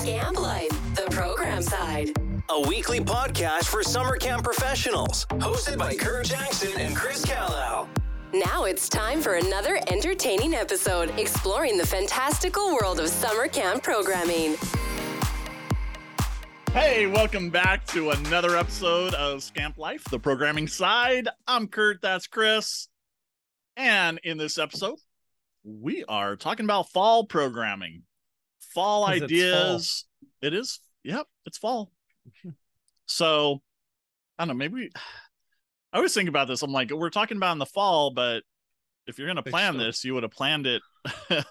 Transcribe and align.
Scamp 0.00 0.40
Life, 0.40 0.94
the 0.94 1.06
program 1.10 1.60
side. 1.60 2.12
A 2.48 2.66
weekly 2.66 3.00
podcast 3.00 3.64
for 3.64 3.82
summer 3.82 4.16
camp 4.16 4.42
professionals. 4.42 5.26
Hosted 5.26 5.76
by 5.76 5.94
Kurt 5.94 6.24
Jackson 6.24 6.72
and 6.80 6.96
Chris 6.96 7.22
Callow. 7.22 7.86
Now 8.32 8.64
it's 8.64 8.88
time 8.88 9.20
for 9.20 9.34
another 9.34 9.78
entertaining 9.88 10.54
episode 10.54 11.12
exploring 11.18 11.76
the 11.76 11.86
fantastical 11.86 12.72
world 12.72 12.98
of 12.98 13.08
summer 13.10 13.46
camp 13.46 13.82
programming. 13.82 14.56
Hey, 16.72 17.06
welcome 17.06 17.50
back 17.50 17.84
to 17.88 18.08
another 18.08 18.56
episode 18.56 19.12
of 19.12 19.42
Scamp 19.42 19.76
Life, 19.76 20.04
the 20.04 20.18
programming 20.18 20.66
side. 20.66 21.28
I'm 21.46 21.68
Kurt, 21.68 22.00
that's 22.00 22.26
Chris. 22.26 22.88
And 23.76 24.18
in 24.24 24.38
this 24.38 24.56
episode, 24.56 24.96
we 25.62 26.04
are 26.04 26.36
talking 26.36 26.64
about 26.64 26.88
fall 26.88 27.26
programming, 27.26 28.04
fall 28.72 29.04
ideas. 29.06 30.06
It 30.42 30.54
is, 30.54 30.80
yep, 31.02 31.26
it's 31.46 31.58
fall. 31.58 31.90
so, 33.06 33.60
I 34.38 34.44
don't 34.44 34.48
know, 34.48 34.54
maybe 34.54 34.74
we, 34.74 34.90
I 35.92 35.96
always 35.96 36.14
think 36.14 36.28
about 36.28 36.48
this. 36.48 36.62
I'm 36.62 36.72
like, 36.72 36.90
we're 36.90 37.10
talking 37.10 37.36
about 37.36 37.52
in 37.52 37.58
the 37.58 37.66
fall, 37.66 38.10
but 38.12 38.42
if 39.06 39.18
you're 39.18 39.26
going 39.26 39.42
to 39.42 39.50
plan 39.50 39.76
this, 39.76 40.04
you 40.04 40.14
would 40.14 40.22
have 40.22 40.32
planned 40.32 40.66
it 40.66 40.82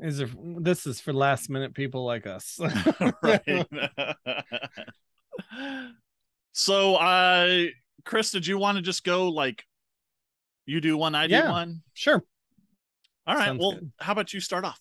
Is 0.00 0.18
there, 0.18 0.28
this 0.60 0.86
is 0.86 1.00
for 1.00 1.12
last 1.12 1.50
minute 1.50 1.74
people 1.74 2.04
like 2.04 2.26
us. 2.26 2.60
right. 3.22 3.66
so, 6.52 6.94
uh, 6.94 7.64
Chris, 8.04 8.30
did 8.30 8.46
you 8.46 8.56
want 8.56 8.76
to 8.76 8.82
just 8.82 9.02
go 9.02 9.28
like 9.28 9.64
you 10.64 10.80
do 10.80 10.96
one, 10.96 11.14
I 11.16 11.26
do 11.26 11.34
Yeah. 11.34 11.50
one? 11.50 11.82
sure. 11.94 12.22
All 13.26 13.34
right. 13.34 13.46
Sounds 13.46 13.60
well, 13.60 13.72
good. 13.72 13.92
how 13.98 14.12
about 14.12 14.32
you 14.32 14.40
start 14.40 14.64
off? 14.64 14.80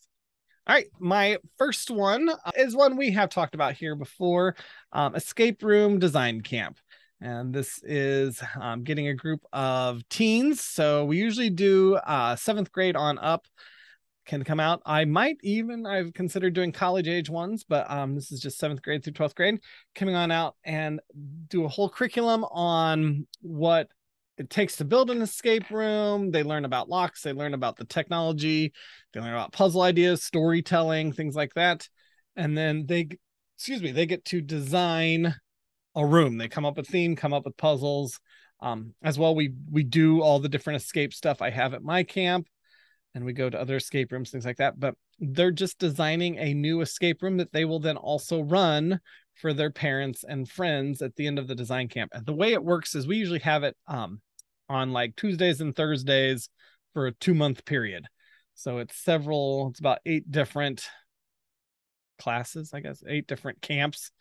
All 0.67 0.75
right, 0.75 0.87
my 0.99 1.37
first 1.57 1.89
one 1.89 2.29
uh, 2.29 2.51
is 2.55 2.75
one 2.75 2.95
we 2.95 3.11
have 3.11 3.29
talked 3.29 3.55
about 3.55 3.73
here 3.73 3.95
before 3.95 4.55
um, 4.91 5.16
Escape 5.16 5.63
Room 5.63 5.97
Design 5.97 6.41
Camp. 6.41 6.77
And 7.21 7.53
this 7.53 7.81
is 7.83 8.41
um, 8.59 8.83
getting 8.83 9.07
a 9.07 9.13
group 9.13 9.41
of 9.51 10.07
teens. 10.09 10.61
So 10.61 11.05
we 11.05 11.17
usually 11.17 11.49
do 11.49 11.95
uh, 11.95 12.35
seventh 12.35 12.71
grade 12.71 12.95
on 12.95 13.17
up 13.17 13.47
can 14.25 14.43
come 14.43 14.59
out. 14.59 14.81
I 14.85 15.05
might 15.05 15.38
even, 15.41 15.88
I've 15.88 16.13
considered 16.13 16.53
doing 16.53 16.71
college 16.71 17.07
age 17.07 17.29
ones, 17.31 17.66
but 17.67 17.89
um, 17.89 18.13
this 18.13 18.31
is 18.31 18.39
just 18.39 18.59
seventh 18.59 18.83
grade 18.83 19.03
through 19.03 19.13
12th 19.13 19.35
grade 19.35 19.59
coming 19.95 20.13
on 20.13 20.29
out 20.29 20.55
and 20.63 20.99
do 21.47 21.66
a 21.66 21.67
whole 21.67 21.89
curriculum 21.89 22.44
on 22.44 23.25
what 23.41 23.88
it 24.39 24.49
takes 24.49 24.77
to 24.77 24.85
build 24.85 25.11
an 25.11 25.21
escape 25.21 25.69
room. 25.69 26.31
They 26.31 26.43
learn 26.43 26.63
about 26.63 26.87
locks, 26.87 27.21
they 27.21 27.33
learn 27.33 27.53
about 27.53 27.75
the 27.75 27.83
technology, 27.83 28.71
they 29.13 29.19
learn 29.19 29.33
about 29.33 29.51
puzzle 29.51 29.81
ideas, 29.81 30.23
storytelling, 30.23 31.11
things 31.11 31.35
like 31.35 31.53
that. 31.55 31.87
And 32.37 32.57
then 32.57 32.85
they, 32.87 33.09
excuse 33.57 33.83
me, 33.83 33.91
they 33.91 34.05
get 34.05 34.23
to 34.25 34.39
design 34.39 35.35
a 35.93 36.05
room. 36.05 36.37
They 36.37 36.47
come 36.47 36.65
up 36.65 36.77
with 36.77 36.87
theme, 36.87 37.17
come 37.17 37.33
up 37.33 37.43
with 37.43 37.57
puzzles. 37.57 38.19
Um, 38.61 38.93
as 39.01 39.19
well, 39.19 39.35
we 39.35 39.53
we 39.69 39.83
do 39.83 40.21
all 40.21 40.39
the 40.39 40.49
different 40.49 40.81
escape 40.81 41.13
stuff 41.13 41.41
I 41.41 41.49
have 41.49 41.73
at 41.73 41.83
my 41.83 42.03
camp, 42.03 42.47
and 43.13 43.25
we 43.25 43.33
go 43.33 43.49
to 43.49 43.59
other 43.59 43.75
escape 43.75 44.11
rooms, 44.11 44.31
things 44.31 44.45
like 44.45 44.57
that. 44.57 44.79
But 44.79 44.95
they're 45.19 45.51
just 45.51 45.79
designing 45.79 46.37
a 46.37 46.53
new 46.53 46.79
escape 46.81 47.21
room 47.21 47.37
that 47.37 47.51
they 47.51 47.65
will 47.65 47.79
then 47.79 47.97
also 47.97 48.41
run 48.41 49.01
for 49.35 49.53
their 49.53 49.71
parents 49.71 50.23
and 50.27 50.49
friends 50.49 51.01
at 51.01 51.15
the 51.15 51.27
end 51.27 51.39
of 51.39 51.47
the 51.47 51.55
design 51.55 51.87
camp. 51.87 52.11
And 52.13 52.25
the 52.25 52.33
way 52.33 52.53
it 52.53 52.63
works 52.63 52.95
is 52.95 53.07
we 53.07 53.17
usually 53.17 53.39
have 53.39 53.63
it 53.63 53.75
um 53.87 54.21
on 54.70 54.94
like 54.94 55.16
Tuesdays 55.16 55.62
and 55.62 55.75
Thursdays 55.75 56.50
for 56.94 57.08
a 57.08 57.12
two 57.12 57.34
month 57.34 57.66
period. 57.66 58.06
So 58.56 58.80
it's 58.80 58.95
several, 58.95 59.70
it's 59.70 59.80
about 59.80 60.00
eight 60.06 60.30
different 60.31 60.88
classes, 62.20 62.73
I 62.73 62.81
guess, 62.81 63.03
eight 63.08 63.28
different 63.28 63.62
camps 63.62 64.12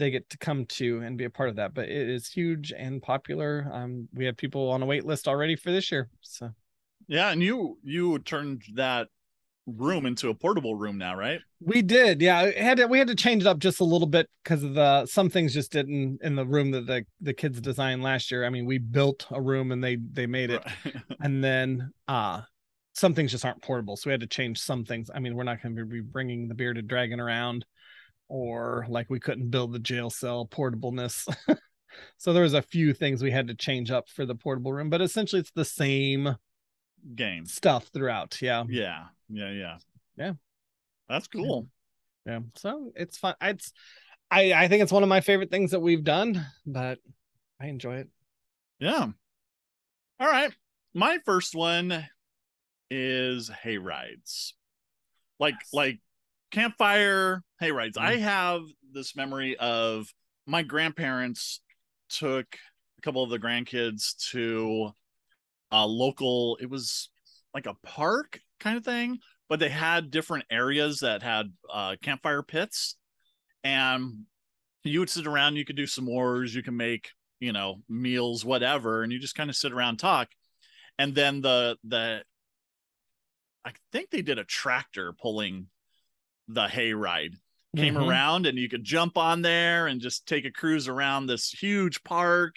they 0.00 0.10
get 0.10 0.30
to 0.30 0.38
come 0.38 0.64
to 0.64 1.00
and 1.00 1.16
be 1.16 1.24
a 1.24 1.30
part 1.30 1.50
of 1.50 1.56
that. 1.56 1.74
But 1.74 1.88
it 1.88 2.08
is 2.08 2.26
huge 2.26 2.72
and 2.76 3.00
popular. 3.00 3.68
Um, 3.70 4.08
we 4.12 4.24
have 4.24 4.36
people 4.36 4.70
on 4.70 4.82
a 4.82 4.86
wait 4.86 5.04
list 5.04 5.28
already 5.28 5.54
for 5.54 5.70
this 5.70 5.92
year. 5.92 6.08
So 6.22 6.50
Yeah, 7.06 7.30
and 7.30 7.42
you 7.42 7.78
you 7.84 8.18
turned 8.18 8.62
that 8.74 9.08
room 9.66 10.06
into 10.06 10.28
a 10.30 10.34
portable 10.34 10.74
room 10.74 10.98
now, 10.98 11.14
right? 11.16 11.40
we 11.60 11.82
did, 11.82 12.20
yeah. 12.22 12.42
It 12.42 12.56
had 12.56 12.78
to, 12.78 12.86
we 12.86 12.98
had 12.98 13.08
to 13.08 13.14
change 13.14 13.42
it 13.42 13.46
up 13.46 13.58
just 13.58 13.80
a 13.80 13.84
little 13.84 14.06
bit 14.08 14.28
because 14.42 14.62
of 14.62 14.74
the 14.74 15.06
some 15.06 15.28
things 15.30 15.52
just 15.54 15.72
didn't 15.72 16.18
in 16.22 16.34
the 16.34 16.46
room 16.46 16.70
that 16.72 16.86
the 16.86 17.04
the 17.20 17.34
kids 17.34 17.60
designed 17.60 18.02
last 18.02 18.30
year. 18.30 18.44
I 18.44 18.50
mean, 18.50 18.66
we 18.66 18.78
built 18.78 19.26
a 19.30 19.40
room 19.40 19.70
and 19.72 19.82
they 19.84 19.96
they 19.96 20.26
made 20.26 20.50
it, 20.50 20.62
Right. 20.84 20.94
and 21.20 21.44
then 21.44 21.92
uh 22.08 22.42
some 22.92 23.14
things 23.14 23.30
just 23.30 23.44
aren't 23.44 23.62
portable 23.62 23.96
so 23.96 24.10
we 24.10 24.12
had 24.12 24.20
to 24.20 24.26
change 24.26 24.58
some 24.58 24.84
things 24.84 25.10
i 25.14 25.20
mean 25.20 25.34
we're 25.34 25.44
not 25.44 25.62
going 25.62 25.74
to 25.76 25.84
be 25.86 26.00
bringing 26.00 26.48
the 26.48 26.54
bearded 26.54 26.88
dragon 26.88 27.20
around 27.20 27.64
or 28.28 28.84
like 28.88 29.08
we 29.08 29.20
couldn't 29.20 29.48
build 29.48 29.72
the 29.72 29.78
jail 29.78 30.10
cell 30.10 30.46
portableness 30.50 31.26
so 32.18 32.32
there 32.32 32.42
was 32.42 32.52
a 32.52 32.60
few 32.60 32.92
things 32.92 33.22
we 33.22 33.30
had 33.30 33.46
to 33.46 33.54
change 33.54 33.90
up 33.90 34.08
for 34.08 34.26
the 34.26 34.34
portable 34.34 34.72
room 34.72 34.90
but 34.90 35.00
essentially 35.00 35.40
it's 35.40 35.52
the 35.52 35.64
same 35.64 36.36
game 37.14 37.46
stuff 37.46 37.86
throughout 37.94 38.42
yeah 38.42 38.64
Yeah, 38.68 39.04
yeah, 39.30 39.50
yeah. 39.50 39.76
Yeah. 40.16 40.32
That's 41.08 41.26
cool. 41.28 41.66
yeah 42.26 42.40
so 42.56 42.92
it's 42.94 43.16
fun 43.16 43.34
it's 43.40 43.72
i 44.30 44.52
i 44.52 44.68
think 44.68 44.82
it's 44.82 44.92
one 44.92 45.02
of 45.02 45.08
my 45.08 45.20
favorite 45.22 45.50
things 45.50 45.70
that 45.70 45.80
we've 45.80 46.04
done 46.04 46.44
but 46.66 46.98
i 47.60 47.66
enjoy 47.66 47.96
it 47.96 48.08
Yeah. 48.78 49.08
All 50.20 50.26
right. 50.28 50.52
My 50.94 51.18
first 51.24 51.54
one 51.54 52.06
is 52.90 53.48
hay 53.62 53.78
rides. 53.78 54.54
Like 55.38 55.54
Yes. 55.60 55.72
like 55.72 56.00
campfire 56.50 57.42
hay 57.58 57.70
rides. 57.72 57.96
I 57.96 58.16
Mhm. 58.16 58.20
have 58.20 58.62
this 58.92 59.16
memory 59.16 59.56
of 59.56 60.12
my 60.46 60.62
grandparents 60.62 61.60
took 62.08 62.58
a 62.98 63.00
couple 63.02 63.22
of 63.22 63.30
the 63.30 63.38
grandkids 63.38 64.16
to 64.32 64.92
a 65.70 65.86
local 65.86 66.56
it 66.60 66.66
was 66.66 67.08
like 67.54 67.66
a 67.66 67.74
park 67.82 68.40
kind 68.60 68.76
of 68.76 68.84
thing, 68.84 69.18
but 69.48 69.58
they 69.60 69.68
had 69.68 70.10
different 70.10 70.44
areas 70.50 71.00
that 71.00 71.22
had 71.22 71.52
uh 71.72 71.96
campfire 72.02 72.42
pits. 72.42 72.96
And 73.64 74.26
you 74.84 75.00
would 75.00 75.10
sit 75.10 75.26
around, 75.26 75.56
you 75.56 75.64
could 75.64 75.76
do 75.76 75.84
s'mores, 75.84 76.54
you 76.54 76.62
can 76.62 76.76
make 76.76 77.10
you 77.40 77.52
know 77.52 77.82
meals 77.88 78.44
whatever 78.44 79.02
and 79.02 79.10
you 79.12 79.18
just 79.18 79.34
kind 79.34 79.48
of 79.50 79.56
sit 79.56 79.72
around 79.72 79.90
and 79.90 79.98
talk. 79.98 80.28
And 80.98 81.14
then 81.14 81.40
the 81.40 81.76
the 81.84 82.22
i 83.64 83.72
think 83.92 84.10
they 84.10 84.22
did 84.22 84.38
a 84.38 84.44
tractor 84.44 85.12
pulling 85.12 85.66
the 86.48 86.68
hay 86.68 86.92
ride. 86.92 87.34
Came 87.76 87.94
Mhm. 87.94 88.08
around 88.08 88.46
and 88.46 88.58
you 88.58 88.68
could 88.68 88.82
jump 88.84 89.16
on 89.16 89.42
there 89.42 89.86
and 89.86 90.00
just 90.00 90.26
take 90.26 90.44
a 90.44 90.50
cruise 90.50 90.88
around 90.88 91.26
this 91.26 91.50
huge 91.50 92.02
park. 92.02 92.56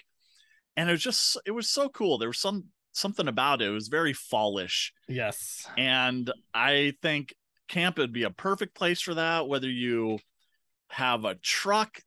And 0.75 0.89
it 0.89 0.93
was 0.93 1.03
just 1.03 1.37
it 1.45 1.51
was 1.51 1.69
so 1.69 1.87
cool. 1.89 2.17
There 2.17 2.29
was 2.29 2.39
some 2.39 2.72
something 2.93 3.27
about 3.27 3.61
it 3.61 3.67
it 3.67 3.71
was 3.71 3.87
very 3.89 4.13
fallish 4.13 4.93
yes 5.07 5.67
and 5.77 6.31
I 6.53 6.93
think 7.01 7.33
camp 7.67 7.97
would 7.97 8.13
be 8.13 8.23
a 8.23 8.29
perfect 8.29 8.75
place 8.75 9.01
for 9.01 9.15
that, 9.15 9.47
whether 9.47 9.69
you 9.69 10.19
have 10.89 11.25
a 11.25 11.35
truck 11.35 12.01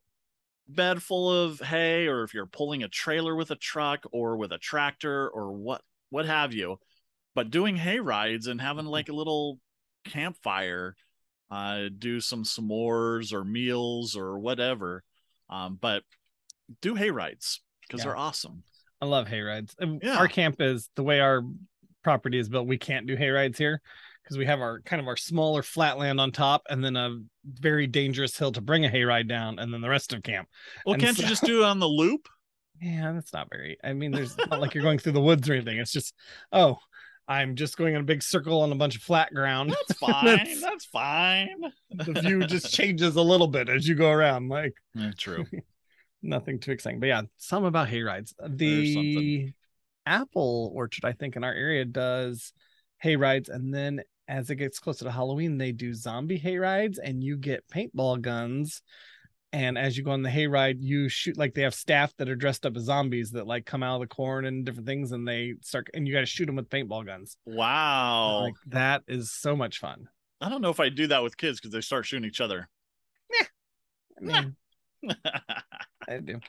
bed 0.68 1.02
full 1.02 1.30
of 1.32 1.60
hay 1.60 2.06
or 2.06 2.22
if 2.22 2.34
you're 2.34 2.46
pulling 2.46 2.82
a 2.82 2.88
trailer 2.88 3.34
with 3.34 3.50
a 3.50 3.56
truck 3.56 4.04
or 4.12 4.36
with 4.36 4.52
a 4.52 4.58
tractor 4.58 5.28
or 5.28 5.52
what 5.52 5.82
what 6.10 6.26
have 6.26 6.52
you. 6.52 6.78
But 7.34 7.50
doing 7.50 7.76
hay 7.76 7.98
rides 8.00 8.46
and 8.46 8.60
having 8.60 8.86
like 8.86 9.08
a 9.08 9.12
little 9.14 9.58
campfire, 10.04 10.94
uh 11.50 11.88
do 11.98 12.20
some 12.20 12.44
s'mores 12.44 13.32
or 13.32 13.44
meals 13.44 14.16
or 14.16 14.38
whatever. 14.38 15.02
Um, 15.50 15.78
but 15.80 16.04
do 16.80 16.94
hay 16.94 17.10
rides 17.10 17.60
because 17.82 18.00
Yeah. 18.00 18.06
they're 18.06 18.16
awesome. 18.16 18.62
I 19.00 19.06
love 19.06 19.28
hay 19.28 19.40
rides. 19.40 19.74
Uh, 19.80 19.86
Yeah. 20.02 20.16
Our 20.18 20.28
camp 20.28 20.56
is 20.60 20.88
the 20.96 21.02
way 21.02 21.20
our 21.20 21.42
property 22.02 22.38
is 22.38 22.48
built. 22.48 22.66
We 22.66 22.78
can't 22.78 23.06
do 23.06 23.16
hay 23.16 23.30
rides 23.30 23.58
here 23.58 23.80
because 24.22 24.38
we 24.38 24.46
have 24.46 24.60
our 24.60 24.80
kind 24.82 25.00
of 25.00 25.06
our 25.08 25.16
smaller 25.16 25.62
flat 25.62 25.98
land 25.98 26.20
on 26.20 26.32
top 26.32 26.62
and 26.68 26.84
then 26.84 26.96
a 26.96 27.16
very 27.44 27.86
dangerous 27.86 28.36
hill 28.36 28.52
to 28.52 28.60
bring 28.60 28.84
a 28.84 28.88
hay 28.88 29.04
ride 29.04 29.28
down 29.28 29.58
and 29.58 29.72
then 29.72 29.80
the 29.80 29.88
rest 29.88 30.12
of 30.12 30.22
camp. 30.22 30.48
Well, 30.84 30.94
And 30.94 31.02
can't 31.02 31.18
you 31.18 31.26
just 31.26 31.44
do 31.44 31.62
it 31.62 31.66
on 31.66 31.78
the 31.78 31.88
loop? 31.88 32.28
Yeah, 32.78 33.12
that's 33.14 33.32
not 33.32 33.48
very. 33.50 33.78
I 33.82 33.94
mean, 33.94 34.10
there's 34.10 34.36
not 34.36 34.60
like 34.60 34.74
you're 34.74 34.82
going 34.82 34.98
through 34.98 35.12
the 35.12 35.20
woods 35.22 35.48
or 35.48 35.54
anything. 35.54 35.78
It's 35.78 35.92
just, 35.92 36.12
oh, 36.52 36.76
I'm 37.26 37.56
just 37.56 37.78
going 37.78 37.94
in 37.94 38.02
a 38.02 38.04
big 38.04 38.22
circle 38.22 38.60
on 38.60 38.70
a 38.70 38.74
bunch 38.74 38.96
of 38.96 39.02
flat 39.02 39.32
ground. 39.32 39.70
That's 39.70 39.98
fine. 39.98 40.24
That's- 40.26 40.60
That's 40.60 40.84
fine. 40.84 41.48
the 41.90 42.20
view 42.20 42.44
just 42.46 42.70
changes 42.74 43.16
a 43.16 43.22
little 43.22 43.48
bit 43.48 43.70
as 43.70 43.88
you 43.88 43.94
go 43.94 44.10
around. 44.10 44.50
Like 44.50 44.74
Yeah, 44.94 45.12
true. 45.16 45.46
Nothing 46.26 46.58
too 46.58 46.72
exciting. 46.72 47.00
But 47.00 47.06
yeah, 47.06 47.22
some 47.36 47.64
about 47.64 47.88
hay 47.88 48.02
rides. 48.02 48.34
The 48.46 49.52
apple 50.04 50.72
orchard, 50.74 51.04
I 51.04 51.12
think, 51.12 51.36
in 51.36 51.44
our 51.44 51.52
area 51.52 51.84
does 51.84 52.52
hay 52.98 53.16
rides, 53.16 53.48
and 53.48 53.72
then 53.72 54.02
as 54.28 54.50
it 54.50 54.56
gets 54.56 54.78
closer 54.78 55.04
to 55.04 55.10
Halloween, 55.10 55.58
they 55.58 55.72
do 55.72 55.94
zombie 55.94 56.38
hay 56.38 56.58
rides, 56.58 56.98
and 56.98 57.22
you 57.22 57.36
get 57.36 57.68
paintball 57.68 58.20
guns. 58.20 58.82
And 59.52 59.78
as 59.78 59.96
you 59.96 60.02
go 60.02 60.10
on 60.10 60.22
the 60.22 60.28
hayride, 60.28 60.78
you 60.80 61.08
shoot 61.08 61.38
like 61.38 61.54
they 61.54 61.62
have 61.62 61.72
staff 61.72 62.12
that 62.18 62.28
are 62.28 62.36
dressed 62.36 62.66
up 62.66 62.76
as 62.76 62.82
zombies 62.82 63.30
that 63.30 63.46
like 63.46 63.64
come 63.64 63.82
out 63.82 63.94
of 63.94 64.00
the 64.00 64.14
corn 64.14 64.44
and 64.44 64.66
different 64.66 64.86
things, 64.86 65.12
and 65.12 65.26
they 65.26 65.54
start 65.62 65.88
and 65.94 66.06
you 66.06 66.12
got 66.12 66.20
to 66.20 66.26
shoot 66.26 66.46
them 66.46 66.56
with 66.56 66.68
paintball 66.68 67.06
guns. 67.06 67.38
Wow. 67.46 68.42
Like 68.42 68.54
that 68.66 69.02
is 69.06 69.32
so 69.32 69.56
much 69.56 69.78
fun. 69.78 70.08
I 70.40 70.50
don't 70.50 70.60
know 70.60 70.70
if 70.70 70.80
I 70.80 70.90
do 70.90 71.06
that 71.06 71.22
with 71.22 71.36
kids 71.36 71.58
because 71.58 71.72
they 71.72 71.80
start 71.80 72.04
shooting 72.04 72.28
each 72.28 72.40
other. 72.40 72.68
I 74.20 74.24
mean, 74.24 74.56
I 76.08 76.18
do. 76.18 76.40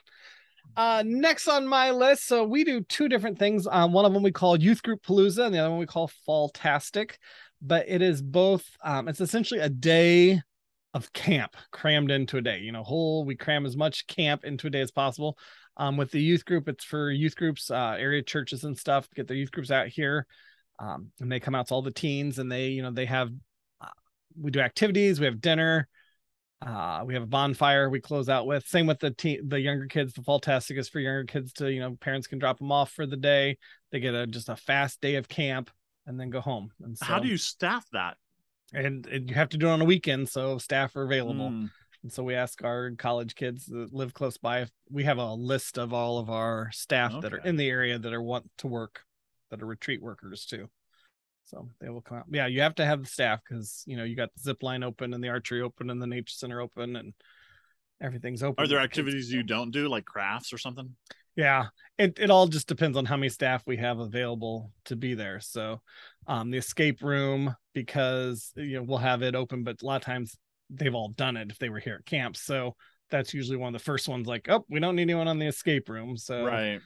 Uh, 0.76 1.02
next 1.04 1.48
on 1.48 1.66
my 1.66 1.90
list, 1.90 2.26
so 2.26 2.44
we 2.44 2.62
do 2.62 2.80
two 2.82 3.08
different 3.08 3.38
things. 3.38 3.66
Um, 3.70 3.92
one 3.92 4.04
of 4.04 4.12
them 4.12 4.22
we 4.22 4.30
call 4.30 4.60
Youth 4.60 4.82
Group 4.82 5.02
Palooza, 5.02 5.46
and 5.46 5.54
the 5.54 5.58
other 5.58 5.70
one 5.70 5.78
we 5.78 5.86
call 5.86 6.08
Fall 6.24 6.50
Tastic. 6.50 7.18
But 7.60 7.88
it 7.88 8.02
is 8.02 8.22
both. 8.22 8.64
Um, 8.84 9.08
it's 9.08 9.20
essentially 9.20 9.60
a 9.60 9.68
day 9.68 10.40
of 10.94 11.12
camp 11.12 11.56
crammed 11.72 12.10
into 12.10 12.36
a 12.36 12.40
day. 12.40 12.58
You 12.60 12.72
know, 12.72 12.82
whole 12.84 13.24
we 13.24 13.34
cram 13.34 13.66
as 13.66 13.76
much 13.76 14.06
camp 14.06 14.44
into 14.44 14.68
a 14.68 14.70
day 14.70 14.80
as 14.80 14.90
possible. 14.90 15.36
Um, 15.76 15.96
with 15.96 16.10
the 16.10 16.22
youth 16.22 16.44
group, 16.44 16.68
it's 16.68 16.84
for 16.84 17.10
youth 17.10 17.36
groups, 17.36 17.70
uh, 17.70 17.96
area 17.98 18.22
churches 18.22 18.64
and 18.64 18.78
stuff. 18.78 19.08
Get 19.14 19.26
their 19.26 19.36
youth 19.36 19.50
groups 19.50 19.70
out 19.70 19.88
here, 19.88 20.26
um, 20.78 21.10
and 21.20 21.30
they 21.30 21.40
come 21.40 21.54
out 21.54 21.68
to 21.68 21.74
all 21.74 21.82
the 21.82 21.90
teens, 21.90 22.38
and 22.38 22.50
they, 22.50 22.68
you 22.68 22.82
know, 22.82 22.90
they 22.90 23.06
have. 23.06 23.30
Uh, 23.80 23.86
we 24.40 24.50
do 24.50 24.60
activities. 24.60 25.18
We 25.18 25.26
have 25.26 25.40
dinner. 25.40 25.88
Uh, 26.60 27.02
we 27.06 27.14
have 27.14 27.22
a 27.22 27.26
bonfire 27.26 27.88
we 27.88 28.00
close 28.00 28.28
out 28.28 28.46
with. 28.46 28.66
Same 28.66 28.86
with 28.86 28.98
the 28.98 29.10
teen, 29.12 29.48
the 29.48 29.60
younger 29.60 29.86
kids. 29.86 30.12
The 30.12 30.22
fall 30.22 30.40
tastic 30.40 30.76
is 30.76 30.88
for 30.88 30.98
younger 30.98 31.24
kids 31.24 31.52
to, 31.54 31.70
you 31.72 31.80
know, 31.80 31.96
parents 32.00 32.26
can 32.26 32.38
drop 32.38 32.58
them 32.58 32.72
off 32.72 32.90
for 32.90 33.06
the 33.06 33.16
day. 33.16 33.58
They 33.92 34.00
get 34.00 34.14
a 34.14 34.26
just 34.26 34.48
a 34.48 34.56
fast 34.56 35.00
day 35.00 35.14
of 35.14 35.28
camp 35.28 35.70
and 36.06 36.18
then 36.18 36.30
go 36.30 36.40
home. 36.40 36.70
And 36.82 36.98
so, 36.98 37.06
How 37.06 37.20
do 37.20 37.28
you 37.28 37.36
staff 37.36 37.86
that? 37.92 38.16
and, 38.74 39.06
and 39.06 39.28
you 39.28 39.34
have 39.34 39.50
to 39.50 39.56
do 39.56 39.68
it 39.68 39.70
on 39.70 39.80
a 39.80 39.84
weekend, 39.84 40.28
so 40.28 40.58
staff 40.58 40.94
are 40.96 41.04
available. 41.04 41.50
Mm, 41.50 41.70
And 42.02 42.12
so 42.12 42.22
we 42.22 42.34
ask 42.34 42.62
our 42.64 42.90
college 42.98 43.34
kids 43.34 43.66
that 43.66 43.94
live 43.94 44.12
close 44.12 44.36
by 44.36 44.60
if 44.60 44.70
we 44.90 45.04
have 45.04 45.18
a 45.18 45.32
list 45.34 45.78
of 45.78 45.92
all 45.94 46.18
of 46.18 46.28
our 46.28 46.70
staff 46.72 47.12
that 47.22 47.32
are 47.32 47.38
in 47.38 47.56
the 47.56 47.68
area 47.68 47.98
that 47.98 48.12
are 48.12 48.22
want 48.22 48.50
to 48.58 48.66
work, 48.66 49.02
that 49.50 49.62
are 49.62 49.66
retreat 49.66 50.02
workers 50.02 50.44
too. 50.44 50.68
So 51.48 51.68
they 51.80 51.88
will 51.88 52.00
come 52.00 52.18
out. 52.18 52.26
Yeah, 52.30 52.46
you 52.46 52.60
have 52.60 52.74
to 52.76 52.84
have 52.84 53.02
the 53.02 53.08
staff 53.08 53.40
because 53.48 53.82
you 53.86 53.96
know 53.96 54.04
you 54.04 54.16
got 54.16 54.30
the 54.34 54.40
zip 54.42 54.62
line 54.62 54.82
open 54.82 55.14
and 55.14 55.22
the 55.22 55.28
archery 55.28 55.62
open 55.62 55.90
and 55.90 56.00
the 56.00 56.06
nature 56.06 56.34
center 56.34 56.60
open 56.60 56.96
and 56.96 57.14
everything's 58.00 58.42
open. 58.42 58.62
Are 58.62 58.68
there 58.68 58.78
for 58.78 58.88
kids 58.88 58.94
to 58.96 59.00
activities 59.00 59.32
you 59.32 59.42
don't 59.42 59.70
do, 59.70 59.88
like 59.88 60.04
crafts 60.04 60.52
or 60.52 60.58
something? 60.58 60.94
Yeah, 61.36 61.66
it 61.98 62.18
it 62.18 62.30
all 62.30 62.48
just 62.48 62.68
depends 62.68 62.98
on 62.98 63.04
how 63.04 63.16
many 63.16 63.28
staff 63.28 63.62
we 63.66 63.76
have 63.76 63.98
available 63.98 64.72
to 64.86 64.96
be 64.96 65.14
there. 65.14 65.40
So, 65.40 65.80
um, 66.26 66.50
the 66.50 66.58
escape 66.58 67.02
room 67.02 67.54
because 67.72 68.52
you 68.56 68.76
know 68.76 68.82
we'll 68.82 68.98
have 68.98 69.22
it 69.22 69.34
open, 69.34 69.62
but 69.64 69.80
a 69.80 69.86
lot 69.86 69.96
of 69.96 70.02
times 70.02 70.36
they've 70.68 70.94
all 70.94 71.08
done 71.10 71.36
it 71.36 71.50
if 71.50 71.58
they 71.58 71.68
were 71.70 71.78
here 71.78 71.96
at 72.00 72.06
camp. 72.06 72.36
So 72.36 72.74
that's 73.10 73.32
usually 73.32 73.56
one 73.56 73.74
of 73.74 73.80
the 73.80 73.84
first 73.84 74.08
ones. 74.08 74.26
Like, 74.26 74.48
oh, 74.48 74.64
we 74.68 74.80
don't 74.80 74.96
need 74.96 75.02
anyone 75.02 75.28
on 75.28 75.38
the 75.38 75.46
escape 75.46 75.88
room. 75.88 76.16
So, 76.16 76.44
right. 76.44 76.80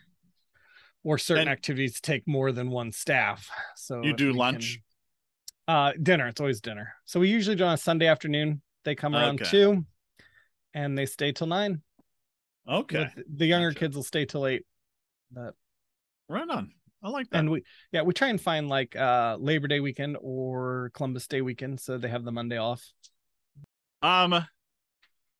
Or 1.04 1.18
certain 1.18 1.42
And- 1.42 1.50
activities 1.50 2.00
take 2.00 2.26
more 2.26 2.52
than 2.52 2.70
one 2.70 2.92
staff. 2.92 3.48
So 3.76 4.02
You 4.02 4.12
do 4.14 4.32
lunch? 4.32 4.74
can- 5.66 5.74
uh, 5.74 5.92
dinner. 6.02 6.26
It's 6.28 6.40
always 6.40 6.60
dinner. 6.60 6.94
So 7.04 7.20
we 7.20 7.28
usually 7.30 7.56
do 7.56 7.64
on 7.64 7.74
a 7.74 7.76
Sunday 7.78 8.06
afternoon. 8.06 8.62
They 8.84 8.94
come 8.96 9.14
around 9.14 9.40
Okay. 9.40 9.50
two, 9.50 9.86
and 10.74 10.98
they 10.98 11.06
stay 11.06 11.30
till 11.32 11.46
nine. 11.46 11.82
Okay. 12.68 13.08
th- 13.14 13.26
the 13.32 13.46
younger 13.46 13.70
Gotcha. 13.70 13.78
kids 13.80 13.96
will 13.96 14.02
stay 14.02 14.24
till 14.24 14.46
eight. 14.46 14.64
But 15.30 15.54
Right 16.28 16.48
on. 16.48 16.72
I 17.04 17.08
like 17.08 17.28
that. 17.30 17.38
and 17.38 17.50
we 17.50 17.64
yeah 17.90 18.02
we 18.02 18.12
try 18.12 18.28
and 18.28 18.40
find 18.40 18.68
like 18.68 18.94
uh 18.94 19.36
labor 19.40 19.66
day 19.66 19.80
weekend 19.80 20.16
or 20.20 20.90
columbus 20.94 21.26
day 21.26 21.40
weekend 21.42 21.80
so 21.80 21.98
they 21.98 22.06
have 22.08 22.22
the 22.24 22.30
monday 22.30 22.58
off 22.58 22.80
Um, 24.02 24.46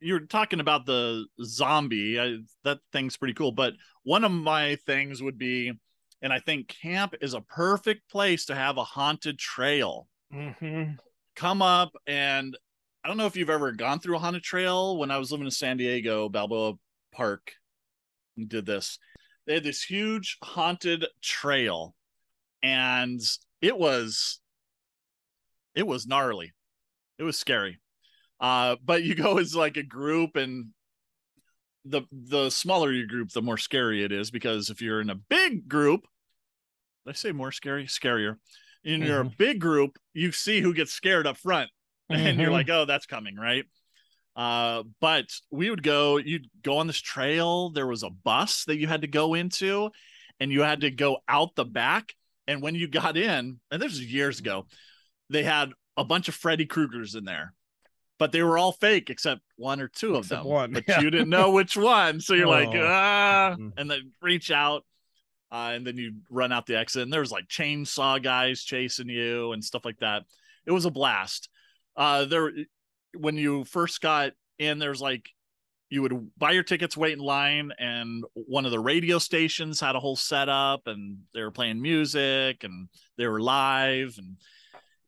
you're 0.03 0.27
talking 0.27 0.61
about 0.61 0.87
the 0.87 1.27
zombie. 1.45 2.21
I, 2.21 2.39
that 2.65 2.79
thing's 2.93 3.17
pretty 3.17 3.35
cool. 3.35 3.53
But 3.53 3.75
one 4.03 4.25
of 4.25 4.33
my 4.33 4.77
things 4.87 5.23
would 5.23 5.39
be, 5.39 5.73
and 6.21 6.33
I 6.33 6.39
think 6.39 6.69
camp 6.69 7.15
is 7.21 7.35
a 7.35 7.41
perfect 7.41 8.11
place 8.11 8.47
to 8.47 8.55
have 8.55 8.77
a 8.77 8.85
haunted 8.85 9.39
trail. 9.39 10.09
mm-hmm. 10.33 10.93
Come 11.35 11.63
up 11.63 11.93
and 12.07 12.57
I 13.05 13.09
don't 13.09 13.17
know 13.17 13.27
if 13.27 13.37
you've 13.37 13.51
ever 13.51 13.73
gone 13.73 13.99
through 13.99 14.17
a 14.17 14.21
haunted 14.21 14.43
trail. 14.43 14.97
When 14.97 15.11
I 15.11 15.19
was 15.19 15.33
living 15.33 15.47
in 15.47 15.51
San 15.51 15.77
Diego, 15.77 16.29
Balboa 16.29 16.75
Park 17.13 17.53
did 18.47 18.65
this. 18.65 18.99
They 19.47 19.55
had 19.55 19.65
this 19.65 19.83
huge 19.83 20.39
haunted 20.43 21.07
trail, 21.21 21.97
and 22.63 23.21
it 23.61 23.77
was 23.77 24.41
it 25.75 25.87
was 25.87 26.07
gnarly. 26.07 26.53
It 27.19 27.25
was 27.25 27.37
scary. 27.37 27.81
Uh, 28.43 28.77
but 28.85 29.03
you 29.05 29.15
go 29.15 29.39
as 29.39 29.55
like 29.55 29.77
a 29.79 29.83
group, 29.83 30.37
and 30.37 30.67
the 31.85 32.03
the 32.13 32.51
smaller 32.51 32.93
your 32.93 33.07
group, 33.07 33.31
the 33.31 33.41
more 33.41 33.57
scary 33.57 34.05
it 34.05 34.13
is. 34.13 34.31
Because 34.31 34.69
if 34.69 34.83
you're 34.83 35.01
in 35.01 35.11
a 35.11 35.15
big 35.15 35.69
group, 35.69 36.03
did 37.07 37.13
I 37.13 37.15
say 37.15 37.33
more 37.33 37.53
scary? 37.53 37.87
Scarier. 37.87 38.37
In 38.85 39.01
your 39.03 39.23
big 39.23 39.61
group, 39.61 39.97
you 40.13 40.33
see 40.33 40.61
who 40.61 40.75
gets 40.75 40.93
scared 40.93 41.27
up 41.27 41.37
front, 41.39 41.71
and 42.11 42.39
you're 42.41 42.51
Mhm. 42.51 42.53
like, 42.53 42.69
oh, 42.71 42.85
that's 42.85 43.07
coming, 43.07 43.37
right? 43.37 43.65
Uh, 44.35 44.83
but 45.01 45.27
we 45.51 45.71
would 45.71 45.83
go, 45.85 46.17
you'd 46.17 46.49
go 46.63 46.79
on 46.79 46.87
this 46.89 47.01
trail. 47.01 47.71
There 47.71 47.87
was 47.87 48.03
a 48.03 48.11
bus 48.11 48.65
that 48.65 48.79
you 48.79 48.89
had 48.89 49.03
to 49.03 49.07
go 49.07 49.35
into, 49.35 49.91
and 50.41 50.51
you 50.51 50.63
had 50.63 50.81
to 50.81 50.91
go 50.91 51.19
out 51.29 51.55
the 51.55 51.65
back. 51.65 52.13
And 52.49 52.61
when 52.61 52.75
you 52.75 52.89
got 52.89 53.17
in, 53.17 53.61
and 53.71 53.81
this 53.83 53.93
was 53.93 54.13
years 54.13 54.41
ago, 54.41 54.67
they 55.31 55.45
had 55.45 55.71
a 55.97 56.05
bunch 56.05 56.27
of 56.29 56.35
Freddy 56.35 56.67
Kruegers 56.67 57.15
in 57.15 57.25
there, 57.25 57.55
but 58.19 58.33
they 58.33 58.43
were 58.43 58.57
all 58.59 58.73
fake 58.73 59.11
except 59.11 59.41
one 59.57 59.81
or 59.81 59.89
two 59.89 60.15
of 60.15 60.25
Except 60.25 60.43
them. 60.43 60.51
one, 60.53 60.73
but 60.73 60.85
yeah. 60.89 61.01
you 61.01 61.11
didn't 61.11 61.31
know 61.31 61.51
which 61.51 61.77
one, 61.77 62.21
so 62.21 62.35
you're 62.35 62.47
like, 62.47 62.69
Oh. 62.69 62.87
ah, 62.87 63.57
Mm. 63.59 63.73
and 63.77 63.91
then 63.91 64.13
reach 64.21 64.51
out. 64.51 64.85
Uh, 65.51 65.73
and 65.75 65.87
then 65.87 65.99
you 65.99 66.15
run 66.31 66.51
out 66.51 66.65
the 66.67 66.79
exit, 66.79 67.03
and 67.03 67.13
there 67.13 67.21
was 67.21 67.31
like 67.33 67.47
chainsaw 67.47 68.23
guys 68.23 68.63
chasing 68.65 69.09
you 69.11 69.53
and 69.53 69.63
stuff 69.63 69.85
like 69.85 69.99
that. 69.99 70.23
It 70.67 70.71
was 70.73 70.87
a 70.87 70.91
blast. 70.91 71.51
Uh, 71.95 72.25
there, 72.25 72.51
when 73.19 73.37
you 73.37 73.65
first 73.65 74.01
got 74.01 74.33
in, 74.59 74.79
there's 74.79 75.03
like 75.03 75.29
you 75.91 76.01
would 76.01 76.31
buy 76.39 76.53
your 76.53 76.63
tickets, 76.63 76.97
wait 76.97 77.13
in 77.13 77.19
line, 77.19 77.71
and 77.79 78.25
one 78.33 78.65
of 78.65 78.71
the 78.71 78.81
radio 78.81 79.19
stations 79.19 79.79
had 79.79 79.95
a 79.95 80.01
whole 80.01 80.17
setup, 80.17 80.87
and 80.87 81.19
they 81.35 81.43
were 81.43 81.51
playing 81.51 81.83
music, 81.83 82.65
and 82.65 82.89
they 83.19 83.27
were 83.27 83.43
live, 83.43 84.15
and 84.17 84.39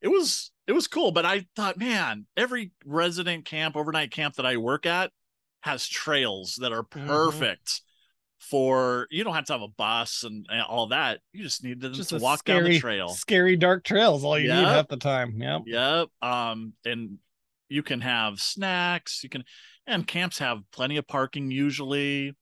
it 0.03 0.09
was 0.09 0.51
it 0.67 0.73
was 0.73 0.89
cool. 0.89 1.13
But 1.13 1.27
I 1.27 1.47
thought, 1.57 1.79
man, 1.79 2.27
every 2.37 2.73
resident 2.85 3.45
camp, 3.45 3.77
overnight 3.77 4.11
camp 4.11 4.37
that 4.37 4.47
I 4.47 4.57
work 4.57 4.87
at 4.87 5.13
has 5.61 5.87
trails 5.87 6.57
that 6.61 6.73
are 6.73 6.85
Mhm. 6.85 7.07
perfect 7.07 7.83
for 8.39 9.07
you 9.11 9.25
don't 9.25 9.35
have 9.35 9.47
to 9.47 9.53
have 9.55 9.63
a 9.63 9.69
bus 9.69 10.23
and, 10.23 10.47
and 10.51 10.61
all 10.63 10.89
that. 10.89 11.21
You 11.33 11.43
just 11.43 11.65
need 11.65 11.81
to, 11.81 11.91
just 11.91 12.11
to 12.11 12.19
walk 12.19 12.41
scary, 12.41 12.61
down 12.61 12.71
the 12.73 12.81
trail. 12.81 13.09
scary 13.09 13.57
dark 13.57 13.85
trails 13.85 14.25
all 14.25 14.39
you 14.39 14.49
need 14.49 14.61
Yep. 14.61 14.69
half 14.69 14.89
the 14.89 14.97
time 14.99 15.41
yep 15.41 15.63
Yep. 15.67 16.09
Um, 16.21 16.75
and 16.85 17.19
you 17.69 17.83
can 17.83 18.03
have 18.03 18.41
snacks. 18.41 19.23
You 19.23 19.31
can, 19.31 19.45
and 19.87 20.07
camps 20.07 20.39
have 20.39 20.61
plenty 20.71 20.99
of 20.99 21.07
parking 21.07 21.51
usually. 21.51 22.37